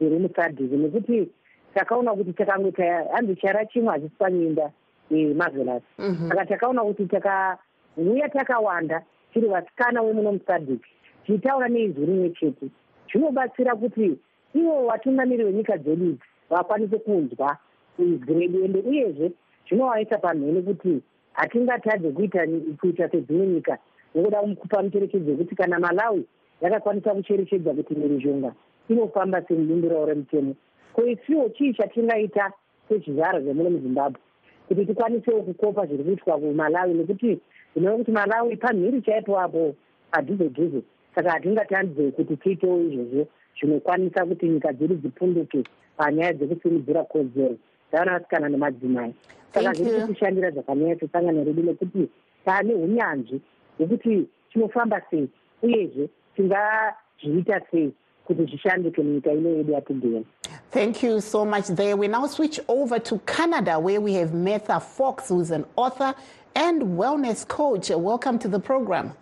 dziri 0.00 0.18
musadhiki 0.18 0.76
nekuti 0.76 1.28
takaona 1.74 2.14
kuti 2.14 2.32
takangota 2.32 3.04
hanzi 3.12 3.36
chara 3.36 3.66
chimwe 3.66 3.92
hachisi 3.92 4.14
panyinda 4.18 4.70
mavelasi 5.10 5.86
saka 6.28 6.46
takaona 6.46 6.82
kuti 6.82 7.06
takauya 7.06 8.28
takawanda 8.32 9.02
tiri 9.32 9.48
vasikana 9.48 10.02
wemuno 10.02 10.32
musadhiki 10.32 10.90
tichitaura 11.26 11.68
neizwi 11.68 12.06
rimwe 12.06 12.30
chete. 12.30 12.66
Zvinobatsira 13.10 13.74
kuti 13.74 14.18
ivo 14.54 14.86
vatungamiri 14.86 15.44
venyika 15.44 15.76
dzedu 15.78 16.18
vakwanise 16.50 16.98
kunzwa 16.98 17.56
izwi 17.98 18.34
redu 18.34 18.64
ende 18.64 18.78
uyezve 18.78 19.32
zvinovaisa 19.68 20.18
pamhene 20.18 20.62
kuti 20.62 21.02
hatingatadze 21.32 22.10
kuita 22.10 22.46
kuita 22.80 23.08
sedzimwe 23.08 23.46
nyika 23.46 23.78
nekuda 24.14 24.42
kupa 24.42 24.82
mucherechedzo 24.82 25.30
wekuti 25.30 25.54
kana 25.54 25.78
malawi 25.78 26.24
yakakwanisa 26.60 27.14
kucherechedza 27.14 27.74
kuti 27.74 27.94
mhirizhonga 27.94 28.52
inofamba 28.88 29.42
semubumbiro 29.42 30.06
remutemo 30.06 30.54
ko 30.92 31.06
isiwo 31.06 31.48
chii 31.48 31.74
chatingaita 31.74 32.52
sezvizvaro 32.88 33.40
zvemuno 33.40 33.70
muzimbabwe? 33.70 34.20
Kuti 34.68 34.86
tikwanisewo 34.86 35.42
kukopa 35.42 35.86
zviri 35.86 36.04
kuitwa 36.04 36.38
kumalawi 36.38 36.94
nekuti 36.94 37.40
zvinova 37.74 37.98
kuti 37.98 38.10
malawi 38.10 38.56
pamhiri 38.56 39.02
chaipo 39.02 39.40
apo 39.40 39.74
padhuze 40.10 40.48
dhuze 40.48 40.82
saka 41.14 41.30
hatingatandze 41.30 42.10
kuti 42.10 42.36
tiitewo 42.36 42.80
izvozvo 42.80 43.26
zvinokwanisa 43.60 44.26
kuti 44.26 44.48
nyika 44.48 44.72
dzedu 44.72 44.94
dzipunduke 44.94 45.64
panyaya 45.96 46.32
dzekusimudzira 46.32 47.04
kodzero 47.04 47.56
dzavanasikana 47.90 48.48
nemadzimai 48.48 49.14
saka 49.54 49.72
zviri 49.72 50.00
kutishandira 50.00 50.50
zvakanyanya 50.50 51.44
redu 51.44 51.62
nekuti 51.62 52.08
taane 52.44 52.74
unyanzvi 52.74 53.40
hwekuti 53.78 54.26
tinofamba 54.52 55.02
sei 55.10 55.28
uyezve 55.62 56.08
tingazviita 56.36 57.60
sei 57.70 57.92
kuti 58.26 58.44
zvishandike 58.44 59.02
munyika 59.02 59.32
ino 59.32 59.48
yedu 59.48 60.24
Thank 60.70 61.02
you 61.02 61.20
so 61.20 61.44
much 61.44 61.66
there. 61.68 61.96
We 61.96 62.08
now 62.08 62.26
switch 62.26 62.58
over 62.68 62.98
to 62.98 63.18
Canada 63.20 63.78
where 63.78 64.00
we 64.00 64.14
have 64.14 64.30
Metha 64.30 64.82
Fox, 64.82 65.28
who's 65.28 65.50
an 65.50 65.64
author 65.76 66.14
and 66.56 66.82
wellness 66.82 67.46
coach. 67.46 67.90
Welcome 67.90 68.38
to 68.40 68.48
the 68.48 68.58
program. 68.58 69.12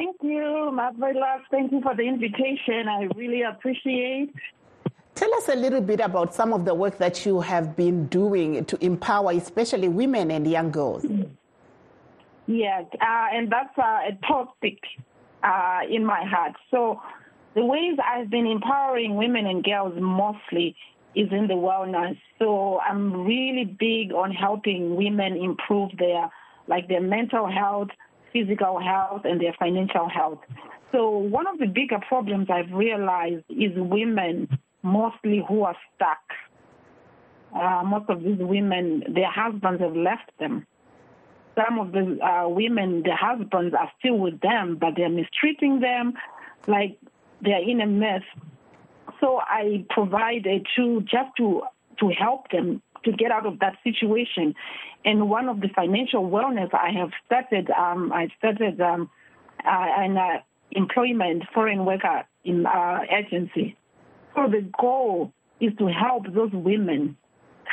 Thank 0.00 0.16
you, 0.22 0.70
Marvelous. 0.72 1.42
Thank 1.50 1.72
you 1.72 1.82
for 1.82 1.94
the 1.94 2.04
invitation. 2.04 2.88
I 2.88 3.06
really 3.16 3.42
appreciate. 3.42 4.32
Tell 5.14 5.34
us 5.34 5.50
a 5.50 5.54
little 5.54 5.82
bit 5.82 6.00
about 6.00 6.32
some 6.32 6.54
of 6.54 6.64
the 6.64 6.72
work 6.72 6.96
that 6.96 7.26
you 7.26 7.42
have 7.42 7.76
been 7.76 8.06
doing 8.06 8.64
to 8.64 8.82
empower, 8.82 9.32
especially 9.32 9.88
women 9.88 10.30
and 10.30 10.46
young 10.46 10.70
girls. 10.70 11.04
Yes, 12.46 12.86
uh, 12.94 13.26
and 13.30 13.52
that's 13.52 13.76
uh, 13.76 14.08
a 14.08 14.18
topic 14.26 14.78
uh, 15.42 15.80
in 15.90 16.06
my 16.06 16.24
heart. 16.24 16.54
So, 16.70 17.02
the 17.54 17.66
ways 17.66 17.98
I've 18.02 18.30
been 18.30 18.46
empowering 18.46 19.16
women 19.16 19.44
and 19.44 19.62
girls 19.62 19.92
mostly 20.00 20.76
is 21.14 21.28
in 21.30 21.46
the 21.46 21.60
wellness. 21.68 22.16
So, 22.38 22.80
I'm 22.80 23.26
really 23.26 23.66
big 23.66 24.14
on 24.14 24.30
helping 24.30 24.96
women 24.96 25.36
improve 25.36 25.90
their 25.98 26.30
like 26.68 26.88
their 26.88 27.02
mental 27.02 27.50
health, 27.50 27.88
physical 28.32 28.80
health, 28.80 29.22
and 29.24 29.40
their 29.40 29.54
financial 29.58 30.08
health. 30.08 30.38
So, 30.92 31.10
one 31.10 31.46
of 31.46 31.58
the 31.58 31.66
bigger 31.66 31.98
problems 32.08 32.48
I've 32.50 32.72
realized 32.72 33.44
is 33.48 33.72
women 33.76 34.48
mostly 34.82 35.44
who 35.46 35.62
are 35.62 35.76
stuck. 35.94 36.18
Uh, 37.54 37.82
most 37.84 38.08
of 38.08 38.22
these 38.22 38.38
women, 38.38 39.04
their 39.14 39.30
husbands 39.30 39.80
have 39.82 39.94
left 39.94 40.30
them. 40.38 40.66
Some 41.56 41.78
of 41.78 41.92
the 41.92 42.18
uh, 42.24 42.48
women, 42.48 43.02
their 43.04 43.16
husbands 43.16 43.74
are 43.78 43.90
still 43.98 44.18
with 44.18 44.40
them, 44.40 44.78
but 44.80 44.90
they're 44.96 45.08
mistreating 45.08 45.80
them, 45.80 46.14
like 46.66 46.96
they're 47.42 47.62
in 47.62 47.80
a 47.80 47.86
mess. 47.86 48.22
So 49.20 49.40
I 49.40 49.84
provide 49.90 50.46
a 50.46 50.62
tool 50.76 51.00
just 51.00 51.36
to 51.38 51.62
to 51.98 52.08
help 52.08 52.50
them 52.50 52.82
to 53.04 53.12
get 53.12 53.30
out 53.30 53.46
of 53.46 53.58
that 53.60 53.76
situation. 53.82 54.54
And 55.04 55.28
one 55.30 55.48
of 55.48 55.60
the 55.60 55.68
financial 55.68 56.28
wellness 56.28 56.72
I 56.74 56.90
have 56.98 57.10
started, 57.26 57.70
um, 57.70 58.12
I 58.12 58.28
started 58.38 58.80
um, 58.80 59.10
uh, 59.64 59.86
an 59.98 60.16
uh, 60.16 60.40
employment 60.72 61.44
foreign 61.54 61.84
worker 61.84 62.24
in 62.44 62.66
uh, 62.66 63.00
agency. 63.10 63.76
So 64.34 64.48
the 64.48 64.68
goal 64.80 65.32
is 65.60 65.72
to 65.78 65.88
help 65.88 66.24
those 66.32 66.52
women 66.52 67.16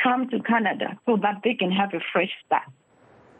come 0.02 0.28
to 0.30 0.40
Canada 0.40 0.98
so 1.06 1.16
that 1.22 1.40
they 1.44 1.54
can 1.54 1.70
have 1.70 1.92
a 1.94 2.00
fresh 2.12 2.30
start, 2.46 2.68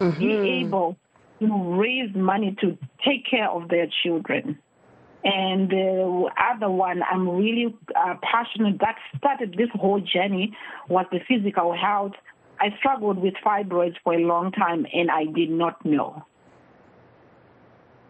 mm-hmm. 0.01 0.18
be 0.18 0.64
able 0.64 0.96
to 1.40 1.79
raise 1.79 2.14
money 2.14 2.57
to 2.61 2.77
take 3.05 3.27
care 3.29 3.48
of 3.48 3.68
their 3.68 3.87
children. 4.03 4.59
And 5.25 5.69
the 5.69 6.31
other 6.55 6.71
one 6.71 7.03
I'm 7.03 7.29
really 7.29 7.77
uh, 7.97 8.15
passionate 8.23 8.79
that 8.81 8.97
started 9.17 9.55
this 9.59 9.69
whole 9.75 10.01
journey 10.01 10.57
was 10.89 11.07
the 11.11 11.19
physical 11.27 11.75
health. 11.77 12.13
I 12.61 12.69
struggled 12.79 13.19
with 13.19 13.35
fibroids 13.45 13.97
for 14.05 14.15
a 14.15 14.19
long 14.19 14.53
time 14.53 14.87
and 14.93 15.11
I 15.11 15.25
did 15.25 15.51
not 15.51 15.85
know. 15.85 16.25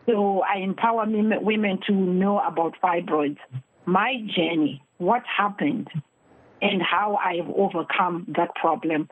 So 0.07 0.43
I 0.43 0.59
empower 0.59 1.05
women 1.07 1.81
to 1.87 1.93
know 1.93 2.41
about 2.41 2.75
fibroids, 2.83 3.39
my 3.85 4.15
journey, 4.35 4.83
what 4.97 5.23
happened, 5.25 5.89
and 6.63 6.83
how 6.83 7.17
I've 7.17 7.49
overcome 7.51 8.27
that 8.37 8.55
problem. 8.55 9.09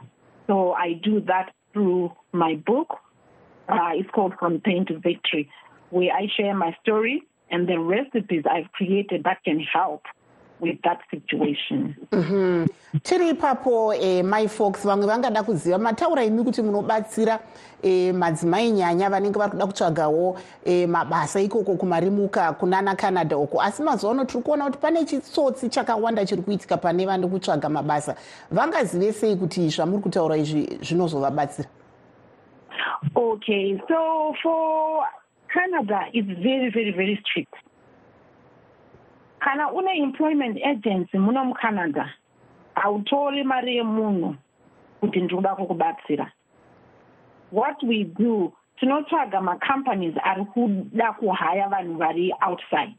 So 0.47 0.73
I 0.73 0.95
do 0.95 1.21
that 1.27 1.53
through 1.73 2.13
my 2.33 2.55
book. 2.55 2.99
Uh, 3.69 3.91
it's 3.95 4.09
called 4.11 4.35
From 4.39 4.61
Pain 4.61 4.87
to 4.87 4.99
Victory, 4.99 5.51
where 5.91 6.13
I 6.15 6.29
share 6.35 6.55
my 6.55 6.75
story 6.83 7.27
and 7.51 7.69
the 7.69 7.79
recipes 7.79 8.45
I've 8.51 8.71
created 8.73 9.25
that 9.25 9.45
can 9.45 9.61
help 9.61 10.03
with 10.61 10.81
that 10.83 11.01
situation. 11.11 11.97
Mm-hmm. 12.13 12.65
tiri 13.03 13.29
ipapo 13.29 13.95
eh, 13.95 14.25
my 14.25 14.49
folks 14.49 14.85
vamwe 14.85 15.07
vangada 15.07 15.43
kuziva 15.43 15.79
mataura 15.79 16.25
imi 16.25 16.45
kuti 16.45 16.63
munobatsira 16.63 17.39
eh, 17.83 18.15
madzimai 18.15 18.71
nyanya 18.71 19.11
vanenge 19.11 19.39
vari 19.39 19.51
kuda 19.51 19.67
kutsvagawo 19.67 20.39
eh, 20.65 20.89
mabasa 20.89 21.41
ikoko 21.41 21.77
kumarimuka 21.77 22.53
kunana 22.53 22.97
canada 22.97 23.37
uko 23.37 23.63
asi 23.63 23.83
mazuva 23.83 24.13
ano 24.13 24.25
tiri 24.25 24.43
kuona 24.43 24.65
kuti 24.65 24.79
pane 24.79 25.05
chitsotsi 25.05 25.69
chakawanda 25.69 26.27
chiri 26.27 26.43
kuitika 26.43 26.77
pane 26.77 27.07
vane 27.07 27.27
kutsvaga 27.27 27.69
mabasa 27.69 28.17
vangazive 28.51 29.13
sei 29.13 29.37
kuti 29.37 29.69
zvamuri 29.69 30.03
kutaura 30.03 30.37
izvi 30.37 30.79
zvinozovabatsira 30.83 31.69
okay 33.15 33.79
so 33.89 34.35
for 34.43 35.07
canada 35.57 36.01
is 36.13 36.25
very 36.27 36.71
very 36.71 36.93
very 36.93 37.19
strict. 37.25 37.55
Kana 39.41 39.69
une 39.73 40.03
employment 40.03 40.59
agency 40.63 41.19
muno 41.19 41.45
mucanada 41.45 42.11
hautori 42.75 43.45
mari 43.45 43.77
yemunhu 43.77 44.37
kuti 45.01 45.21
ndiri 45.21 45.43
kukubatsira. 45.57 46.31
What 47.51 47.83
we 47.83 48.05
do 48.05 48.53
tinotsvaga 48.81 49.41
macompanies 49.41 50.15
ari 50.25 50.45
kuda 50.45 51.13
kuhaya 51.19 51.69
vanhu 51.69 51.97
vari 51.99 52.33
outside. 52.43 52.99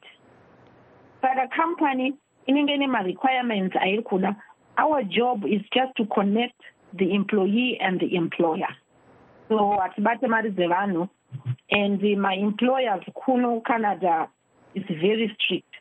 Saka 1.22 1.48
company 1.56 2.14
inenge 2.48 2.74
ine 2.74 2.88
marequirements 2.88 3.76
airi 3.76 4.02
kuda 4.04 4.36
our 4.78 5.04
job 5.04 5.44
is 5.46 5.62
just 5.74 5.96
to 5.98 6.06
connect 6.06 6.60
the 6.94 7.14
employee 7.14 7.78
and 7.82 8.00
the 8.00 8.16
employer. 8.16 8.70
So 9.50 9.78
hatibate 9.80 10.28
mari 10.28 10.52
dzevanhu 10.52 11.08
and 11.70 12.02
my 12.20 12.34
employers 12.34 13.04
kuno 13.26 13.62
Canada 13.66 14.28
is 14.76 14.84
very 14.88 15.36
strict. 15.40 15.74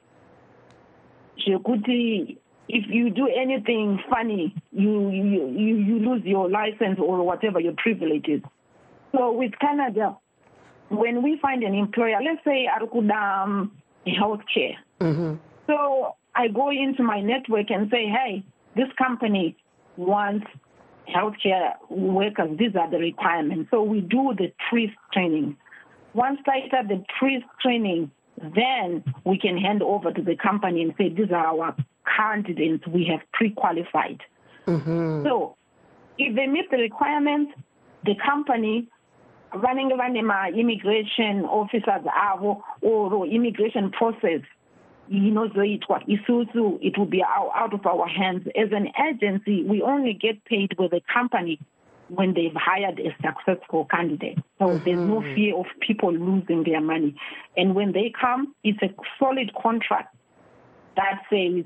zvekuti 1.38 2.38
if 2.68 2.84
you 2.88 3.10
do 3.10 3.28
anything 3.28 4.00
funny, 4.10 4.54
you, 4.72 5.08
you, 5.10 5.48
you, 5.48 5.76
you 5.76 5.98
lose 6.00 6.22
your 6.24 6.50
license 6.50 6.98
or 6.98 7.24
whatever 7.24 7.60
your 7.60 7.74
privileges. 7.76 8.42
So 9.12 9.32
with 9.32 9.52
Canada, 9.60 10.16
when 10.88 11.22
we 11.22 11.38
find 11.40 11.62
an 11.62 11.74
employer, 11.74 12.18
let's 12.24 12.42
say 12.44 12.66
Arkuda 12.66 13.44
um, 13.44 13.72
Healthcare. 14.06 14.74
Mm-hmm. 15.00 15.34
So 15.66 16.14
I 16.34 16.48
go 16.48 16.70
into 16.70 17.02
my 17.02 17.20
network 17.20 17.70
and 17.70 17.88
say, 17.90 18.06
hey, 18.06 18.44
this 18.74 18.88
company 18.98 19.56
wants 19.96 20.46
healthcare 21.08 21.74
workers. 21.88 22.56
These 22.58 22.76
are 22.76 22.90
the 22.90 22.98
requirements. 22.98 23.70
So 23.70 23.82
we 23.82 24.00
do 24.00 24.34
the 24.36 24.52
pre 24.68 24.94
training. 25.12 25.56
Once 26.16 26.40
I 26.46 26.66
start 26.68 26.88
the 26.88 27.04
pre 27.18 27.44
training, 27.60 28.10
then 28.40 29.04
we 29.24 29.38
can 29.38 29.58
hand 29.58 29.82
over 29.82 30.10
to 30.10 30.22
the 30.22 30.34
company 30.34 30.82
and 30.82 30.94
say, 30.96 31.10
these 31.10 31.30
are 31.30 31.46
our 31.46 31.76
candidates 32.16 32.86
we 32.86 33.04
have 33.10 33.20
pre-qualified. 33.32 34.22
Mm-hmm. 34.66 35.24
So 35.24 35.56
if 36.16 36.34
they 36.34 36.46
meet 36.46 36.70
the 36.70 36.78
requirements, 36.78 37.52
the 38.06 38.14
company 38.24 38.88
running 39.54 39.90
my 40.26 40.50
immigration 40.56 41.44
officers 41.44 42.02
or 42.80 43.26
immigration 43.26 43.90
process 43.90 44.40
inozoitwa 45.12 46.02
isusu 46.08 46.78
it 46.80 46.98
will 46.98 47.06
be 47.06 47.22
out 47.22 47.72
of 47.72 47.86
our 47.86 48.08
hands 48.08 48.42
as 48.56 48.70
an 48.72 48.88
agency 49.08 49.62
we 49.62 49.80
only 49.80 50.12
get 50.12 50.44
paid 50.44 50.74
with 50.78 50.90
the 50.90 51.00
company 51.12 51.60
when 52.08 52.34
they've 52.34 52.54
hired 52.54 53.00
a 53.00 53.14
successful 53.22 53.86
candidate. 53.90 54.38
So 54.58 54.66
mm-hmm. 54.66 54.84
there's 54.84 54.98
no 54.98 55.20
fear 55.34 55.56
of 55.56 55.66
people 55.80 56.12
losing 56.12 56.64
their 56.64 56.80
money. 56.80 57.16
And 57.56 57.74
when 57.74 57.92
they 57.92 58.12
come, 58.18 58.54
it's 58.62 58.80
a 58.82 58.94
solid 59.18 59.50
contract 59.60 60.14
that 60.96 61.22
says 61.30 61.64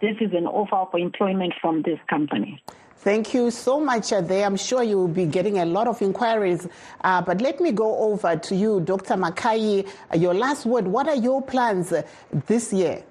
this 0.00 0.16
is 0.20 0.32
an 0.32 0.46
offer 0.46 0.90
for 0.90 0.98
employment 0.98 1.54
from 1.60 1.82
this 1.82 1.98
company. 2.08 2.62
Thank 2.96 3.34
you 3.34 3.50
so 3.50 3.80
much 3.80 4.10
there. 4.10 4.46
I'm 4.46 4.56
sure 4.56 4.82
you 4.82 4.96
will 4.96 5.08
be 5.08 5.26
getting 5.26 5.58
a 5.58 5.64
lot 5.64 5.88
of 5.88 6.00
inquiries. 6.02 6.68
Uh, 7.02 7.20
but 7.20 7.40
let 7.40 7.60
me 7.60 7.72
go 7.72 7.98
over 7.98 8.36
to 8.36 8.54
you, 8.54 8.80
Dr. 8.80 9.14
Makai. 9.14 9.88
Uh, 10.12 10.16
your 10.16 10.34
last 10.34 10.66
word. 10.66 10.86
What 10.86 11.08
are 11.08 11.16
your 11.16 11.42
plans 11.42 11.92
uh, 11.92 12.02
this 12.46 12.72
year? 12.72 13.02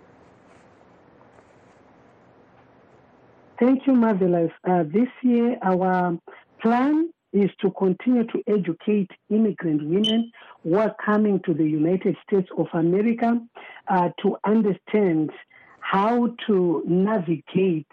Thank 3.60 3.86
you, 3.86 3.94
Marvelous. 3.94 4.52
Uh, 4.64 4.84
this 4.84 5.10
year, 5.24 5.58
our 5.62 6.18
plan 6.62 7.12
is 7.34 7.50
to 7.62 7.72
continue 7.72 8.26
to 8.26 8.44
educate 8.48 9.10
immigrant 9.30 9.82
women 9.88 10.32
who 10.64 10.78
are 10.78 10.96
coming 11.04 11.40
to 11.46 11.54
the 11.54 11.64
United 11.64 12.16
States 12.28 12.50
of 12.58 12.68
America 12.74 13.40
uh, 13.88 14.10
to 14.22 14.38
understand 14.46 15.32
how 15.80 16.28
to 16.48 16.84
navigate 16.88 17.88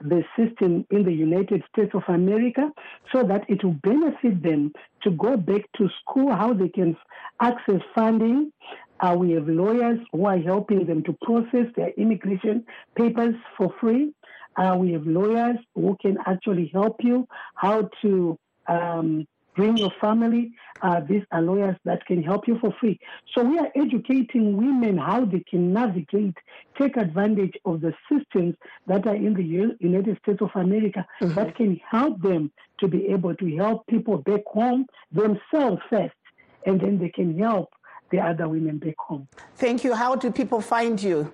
the 0.00 0.22
system 0.36 0.86
in 0.90 1.04
the 1.04 1.12
United 1.12 1.62
States 1.72 1.92
of 1.94 2.02
America 2.08 2.70
so 3.12 3.22
that 3.22 3.42
it 3.48 3.62
will 3.62 3.76
benefit 3.82 4.42
them 4.42 4.72
to 5.02 5.10
go 5.10 5.36
back 5.36 5.62
to 5.76 5.88
school, 6.00 6.34
how 6.34 6.52
they 6.52 6.68
can 6.68 6.96
access 7.40 7.80
funding. 7.94 8.52
Uh, 9.00 9.14
we 9.18 9.32
have 9.32 9.48
lawyers 9.48 9.98
who 10.12 10.26
are 10.26 10.38
helping 10.38 10.86
them 10.86 11.02
to 11.02 11.16
process 11.22 11.66
their 11.76 11.90
immigration 11.96 12.64
papers 12.96 13.34
for 13.56 13.74
free. 13.80 14.12
Uh, 14.60 14.76
we 14.76 14.92
have 14.92 15.06
lawyers 15.06 15.58
who 15.74 15.96
can 16.02 16.16
actually 16.26 16.70
help 16.78 16.96
you 17.00 17.26
how 17.54 17.88
to 18.02 18.38
um, 18.68 19.26
bring 19.56 19.74
your 19.76 19.92
family. 20.00 20.52
Uh, 20.82 21.00
these 21.08 21.24
are 21.32 21.42
lawyers 21.50 21.76
that 21.84 22.04
can 22.04 22.22
help 22.22 22.46
you 22.46 22.58
for 22.60 22.70
free. 22.78 22.96
So 23.32 23.42
we 23.42 23.58
are 23.58 23.70
educating 23.74 24.56
women 24.64 24.98
how 24.98 25.24
they 25.24 25.42
can 25.50 25.72
navigate, 25.72 26.36
take 26.78 26.96
advantage 26.96 27.56
of 27.64 27.80
the 27.80 27.92
systems 28.10 28.54
that 28.86 29.06
are 29.06 29.14
in 29.26 29.32
the 29.34 29.42
United 29.90 30.18
States 30.22 30.42
of 30.42 30.50
America 30.54 31.06
mm-hmm. 31.22 31.34
that 31.34 31.56
can 31.56 31.80
help 31.88 32.20
them 32.20 32.52
to 32.80 32.88
be 32.88 33.06
able 33.08 33.34
to 33.36 33.56
help 33.56 33.86
people 33.86 34.18
back 34.18 34.44
home 34.46 34.86
themselves 35.10 35.80
first, 35.88 36.20
and 36.66 36.80
then 36.80 36.98
they 36.98 37.08
can 37.08 37.38
help 37.38 37.70
the 38.10 38.18
other 38.18 38.46
women 38.48 38.78
back 38.78 38.98
home. 38.98 39.26
Thank 39.56 39.84
you. 39.84 39.94
How 39.94 40.16
do 40.16 40.30
people 40.30 40.60
find 40.60 41.02
you? 41.02 41.32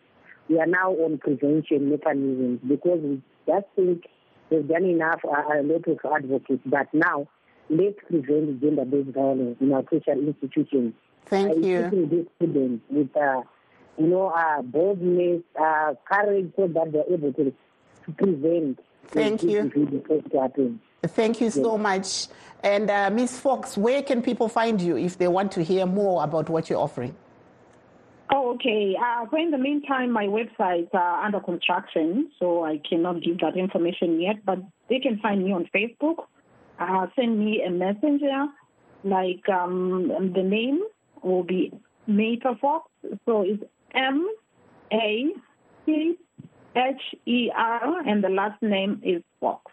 we 0.50 0.60
are 0.60 0.66
now 0.66 0.92
on 0.92 1.18
prevention 1.18 1.90
mechanisms 1.90 2.60
because 2.68 3.00
we 3.02 3.22
just 3.48 3.66
think 3.76 4.06
we've 4.50 4.68
done 4.68 4.86
enough, 4.86 5.20
uh, 5.26 5.60
a 5.60 5.64
lot 5.64 5.88
of 5.88 6.00
advocates, 6.16 6.64
but 6.66 6.88
now 6.94 7.28
let's 7.70 7.98
prevent 8.08 8.62
gender-based 8.62 9.10
violence 9.10 9.58
in 9.60 9.74
our 9.74 9.84
social 9.92 10.20
institutions. 10.26 10.94
Thank 11.26 11.52
uh, 11.52 11.68
you. 11.68 12.08
These 12.10 12.26
students 12.38 12.84
with, 12.90 13.16
uh, 13.18 13.42
you 13.98 14.08
know, 14.08 14.28
uh, 14.28 14.62
boldness, 14.62 15.42
uh, 15.60 15.94
courage, 16.10 16.52
so 16.56 16.68
that 16.68 16.92
they're 16.92 17.14
able 17.14 17.34
to, 17.34 17.54
to 18.06 18.12
prevent 18.18 18.80
Thank 19.08 19.44
you. 19.44 19.72
Thank 21.04 21.42
you 21.42 21.50
so 21.50 21.78
much. 21.78 22.28
And 22.64 22.90
uh, 22.90 23.10
Ms. 23.10 23.40
Fox, 23.40 23.78
where 23.78 24.02
can 24.02 24.22
people 24.22 24.48
find 24.48 24.82
you 24.82 24.98
if 24.98 25.18
they 25.18 25.28
want 25.28 25.52
to 25.52 25.64
hear 25.64 25.86
more 25.86 26.24
about 26.24 26.50
what 26.50 26.70
you're 26.70 26.80
offering? 26.80 27.16
Oh, 28.32 28.54
okay. 28.56 28.96
Uh, 29.00 29.26
so 29.30 29.38
in 29.38 29.52
the 29.52 29.58
meantime, 29.58 30.12
my 30.12 30.26
website 30.26 30.88
uh, 30.94 31.26
under 31.26 31.42
construction, 31.42 32.32
so 32.40 32.64
I 32.64 32.80
cannot 32.90 33.22
give 33.22 33.40
that 33.40 33.58
information 33.58 34.20
yet. 34.20 34.46
But 34.46 34.60
they 34.90 35.00
can 35.00 35.20
find 35.20 35.44
me 35.44 35.52
on 35.52 35.70
Facebook. 35.76 36.26
Uh, 36.80 37.08
send 37.16 37.38
me 37.38 37.62
a 37.62 37.70
messenger, 37.70 38.48
like 39.04 39.48
um, 39.50 40.32
the 40.34 40.42
name 40.42 40.82
will 41.22 41.44
be 41.44 41.72
Meta 42.08 42.56
Fox. 42.60 42.90
So 43.26 43.42
it's 43.42 43.62
M 43.94 44.28
A 44.92 45.32
C 45.86 46.18
H 46.76 47.02
E 47.26 47.52
R, 47.56 48.08
and 48.08 48.24
the 48.24 48.30
last 48.30 48.62
name 48.62 49.02
is 49.04 49.22
Fox. 49.40 49.73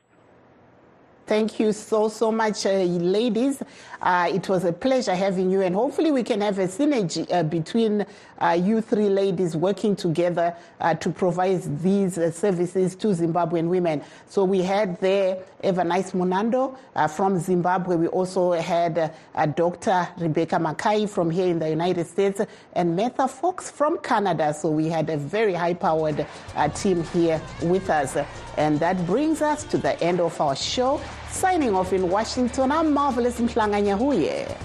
Thank 1.31 1.61
you 1.61 1.73
so, 1.73 2.09
so 2.09 2.33
much, 2.33 2.67
uh, 2.67 2.71
ladies. 2.71 3.63
Uh, 4.03 4.29
it 4.35 4.49
was 4.49 4.65
a 4.65 4.73
pleasure 4.73 5.15
having 5.15 5.49
you, 5.49 5.61
and 5.61 5.77
hopefully, 5.77 6.11
we 6.11 6.25
can 6.25 6.41
have 6.41 6.59
a 6.59 6.67
synergy 6.67 7.25
uh, 7.33 7.45
between 7.45 8.05
uh, 8.41 8.59
you 8.61 8.81
three 8.81 9.09
ladies 9.09 9.57
working 9.57 9.95
together 9.95 10.57
uh, 10.81 10.93
to 10.95 11.09
provide 11.09 11.63
these 11.81 12.19
uh, 12.19 12.33
services 12.33 12.97
to 12.97 13.09
Zimbabwean 13.09 13.69
women. 13.69 14.03
So, 14.29 14.43
we 14.43 14.63
had 14.63 15.01
there 15.01 15.39
Evernice 15.63 16.15
Munando 16.15 16.77
from 17.11 17.39
Zimbabwe. 17.39 17.95
We 17.95 18.09
also 18.09 18.53
had 18.53 19.15
Dr. 19.55 20.09
Rebecca 20.19 20.57
Makai 20.57 21.09
from 21.09 21.31
here 21.31 21.47
in 21.47 21.61
the 21.61 21.71
United 21.71 22.09
States, 22.09 22.41
and 22.73 22.99
Metha 22.99 23.31
Fox 23.31 23.71
from 23.71 23.99
Canada. 23.99 24.53
So, 24.53 24.69
we 24.71 24.89
had 24.89 25.09
a 25.11 25.17
very 25.17 25.55
high 25.55 25.75
powered 25.75 26.27
team 26.75 27.05
here 27.05 27.41
with 27.63 27.89
us. 27.89 28.17
And 28.57 28.81
that 28.81 29.07
brings 29.07 29.43
us 29.43 29.63
to 29.65 29.79
the 29.79 29.99
end 30.03 30.21
of 30.21 30.41
our 30.41 30.57
show. 30.57 31.01
Signing 31.31 31.75
off 31.75 31.93
in 31.93 32.11
Washington, 32.11 32.71
I'm 32.71 32.93
Marvelous 32.93 33.41
Mhlanga 33.41 33.81
Nyahuye. 33.83 34.57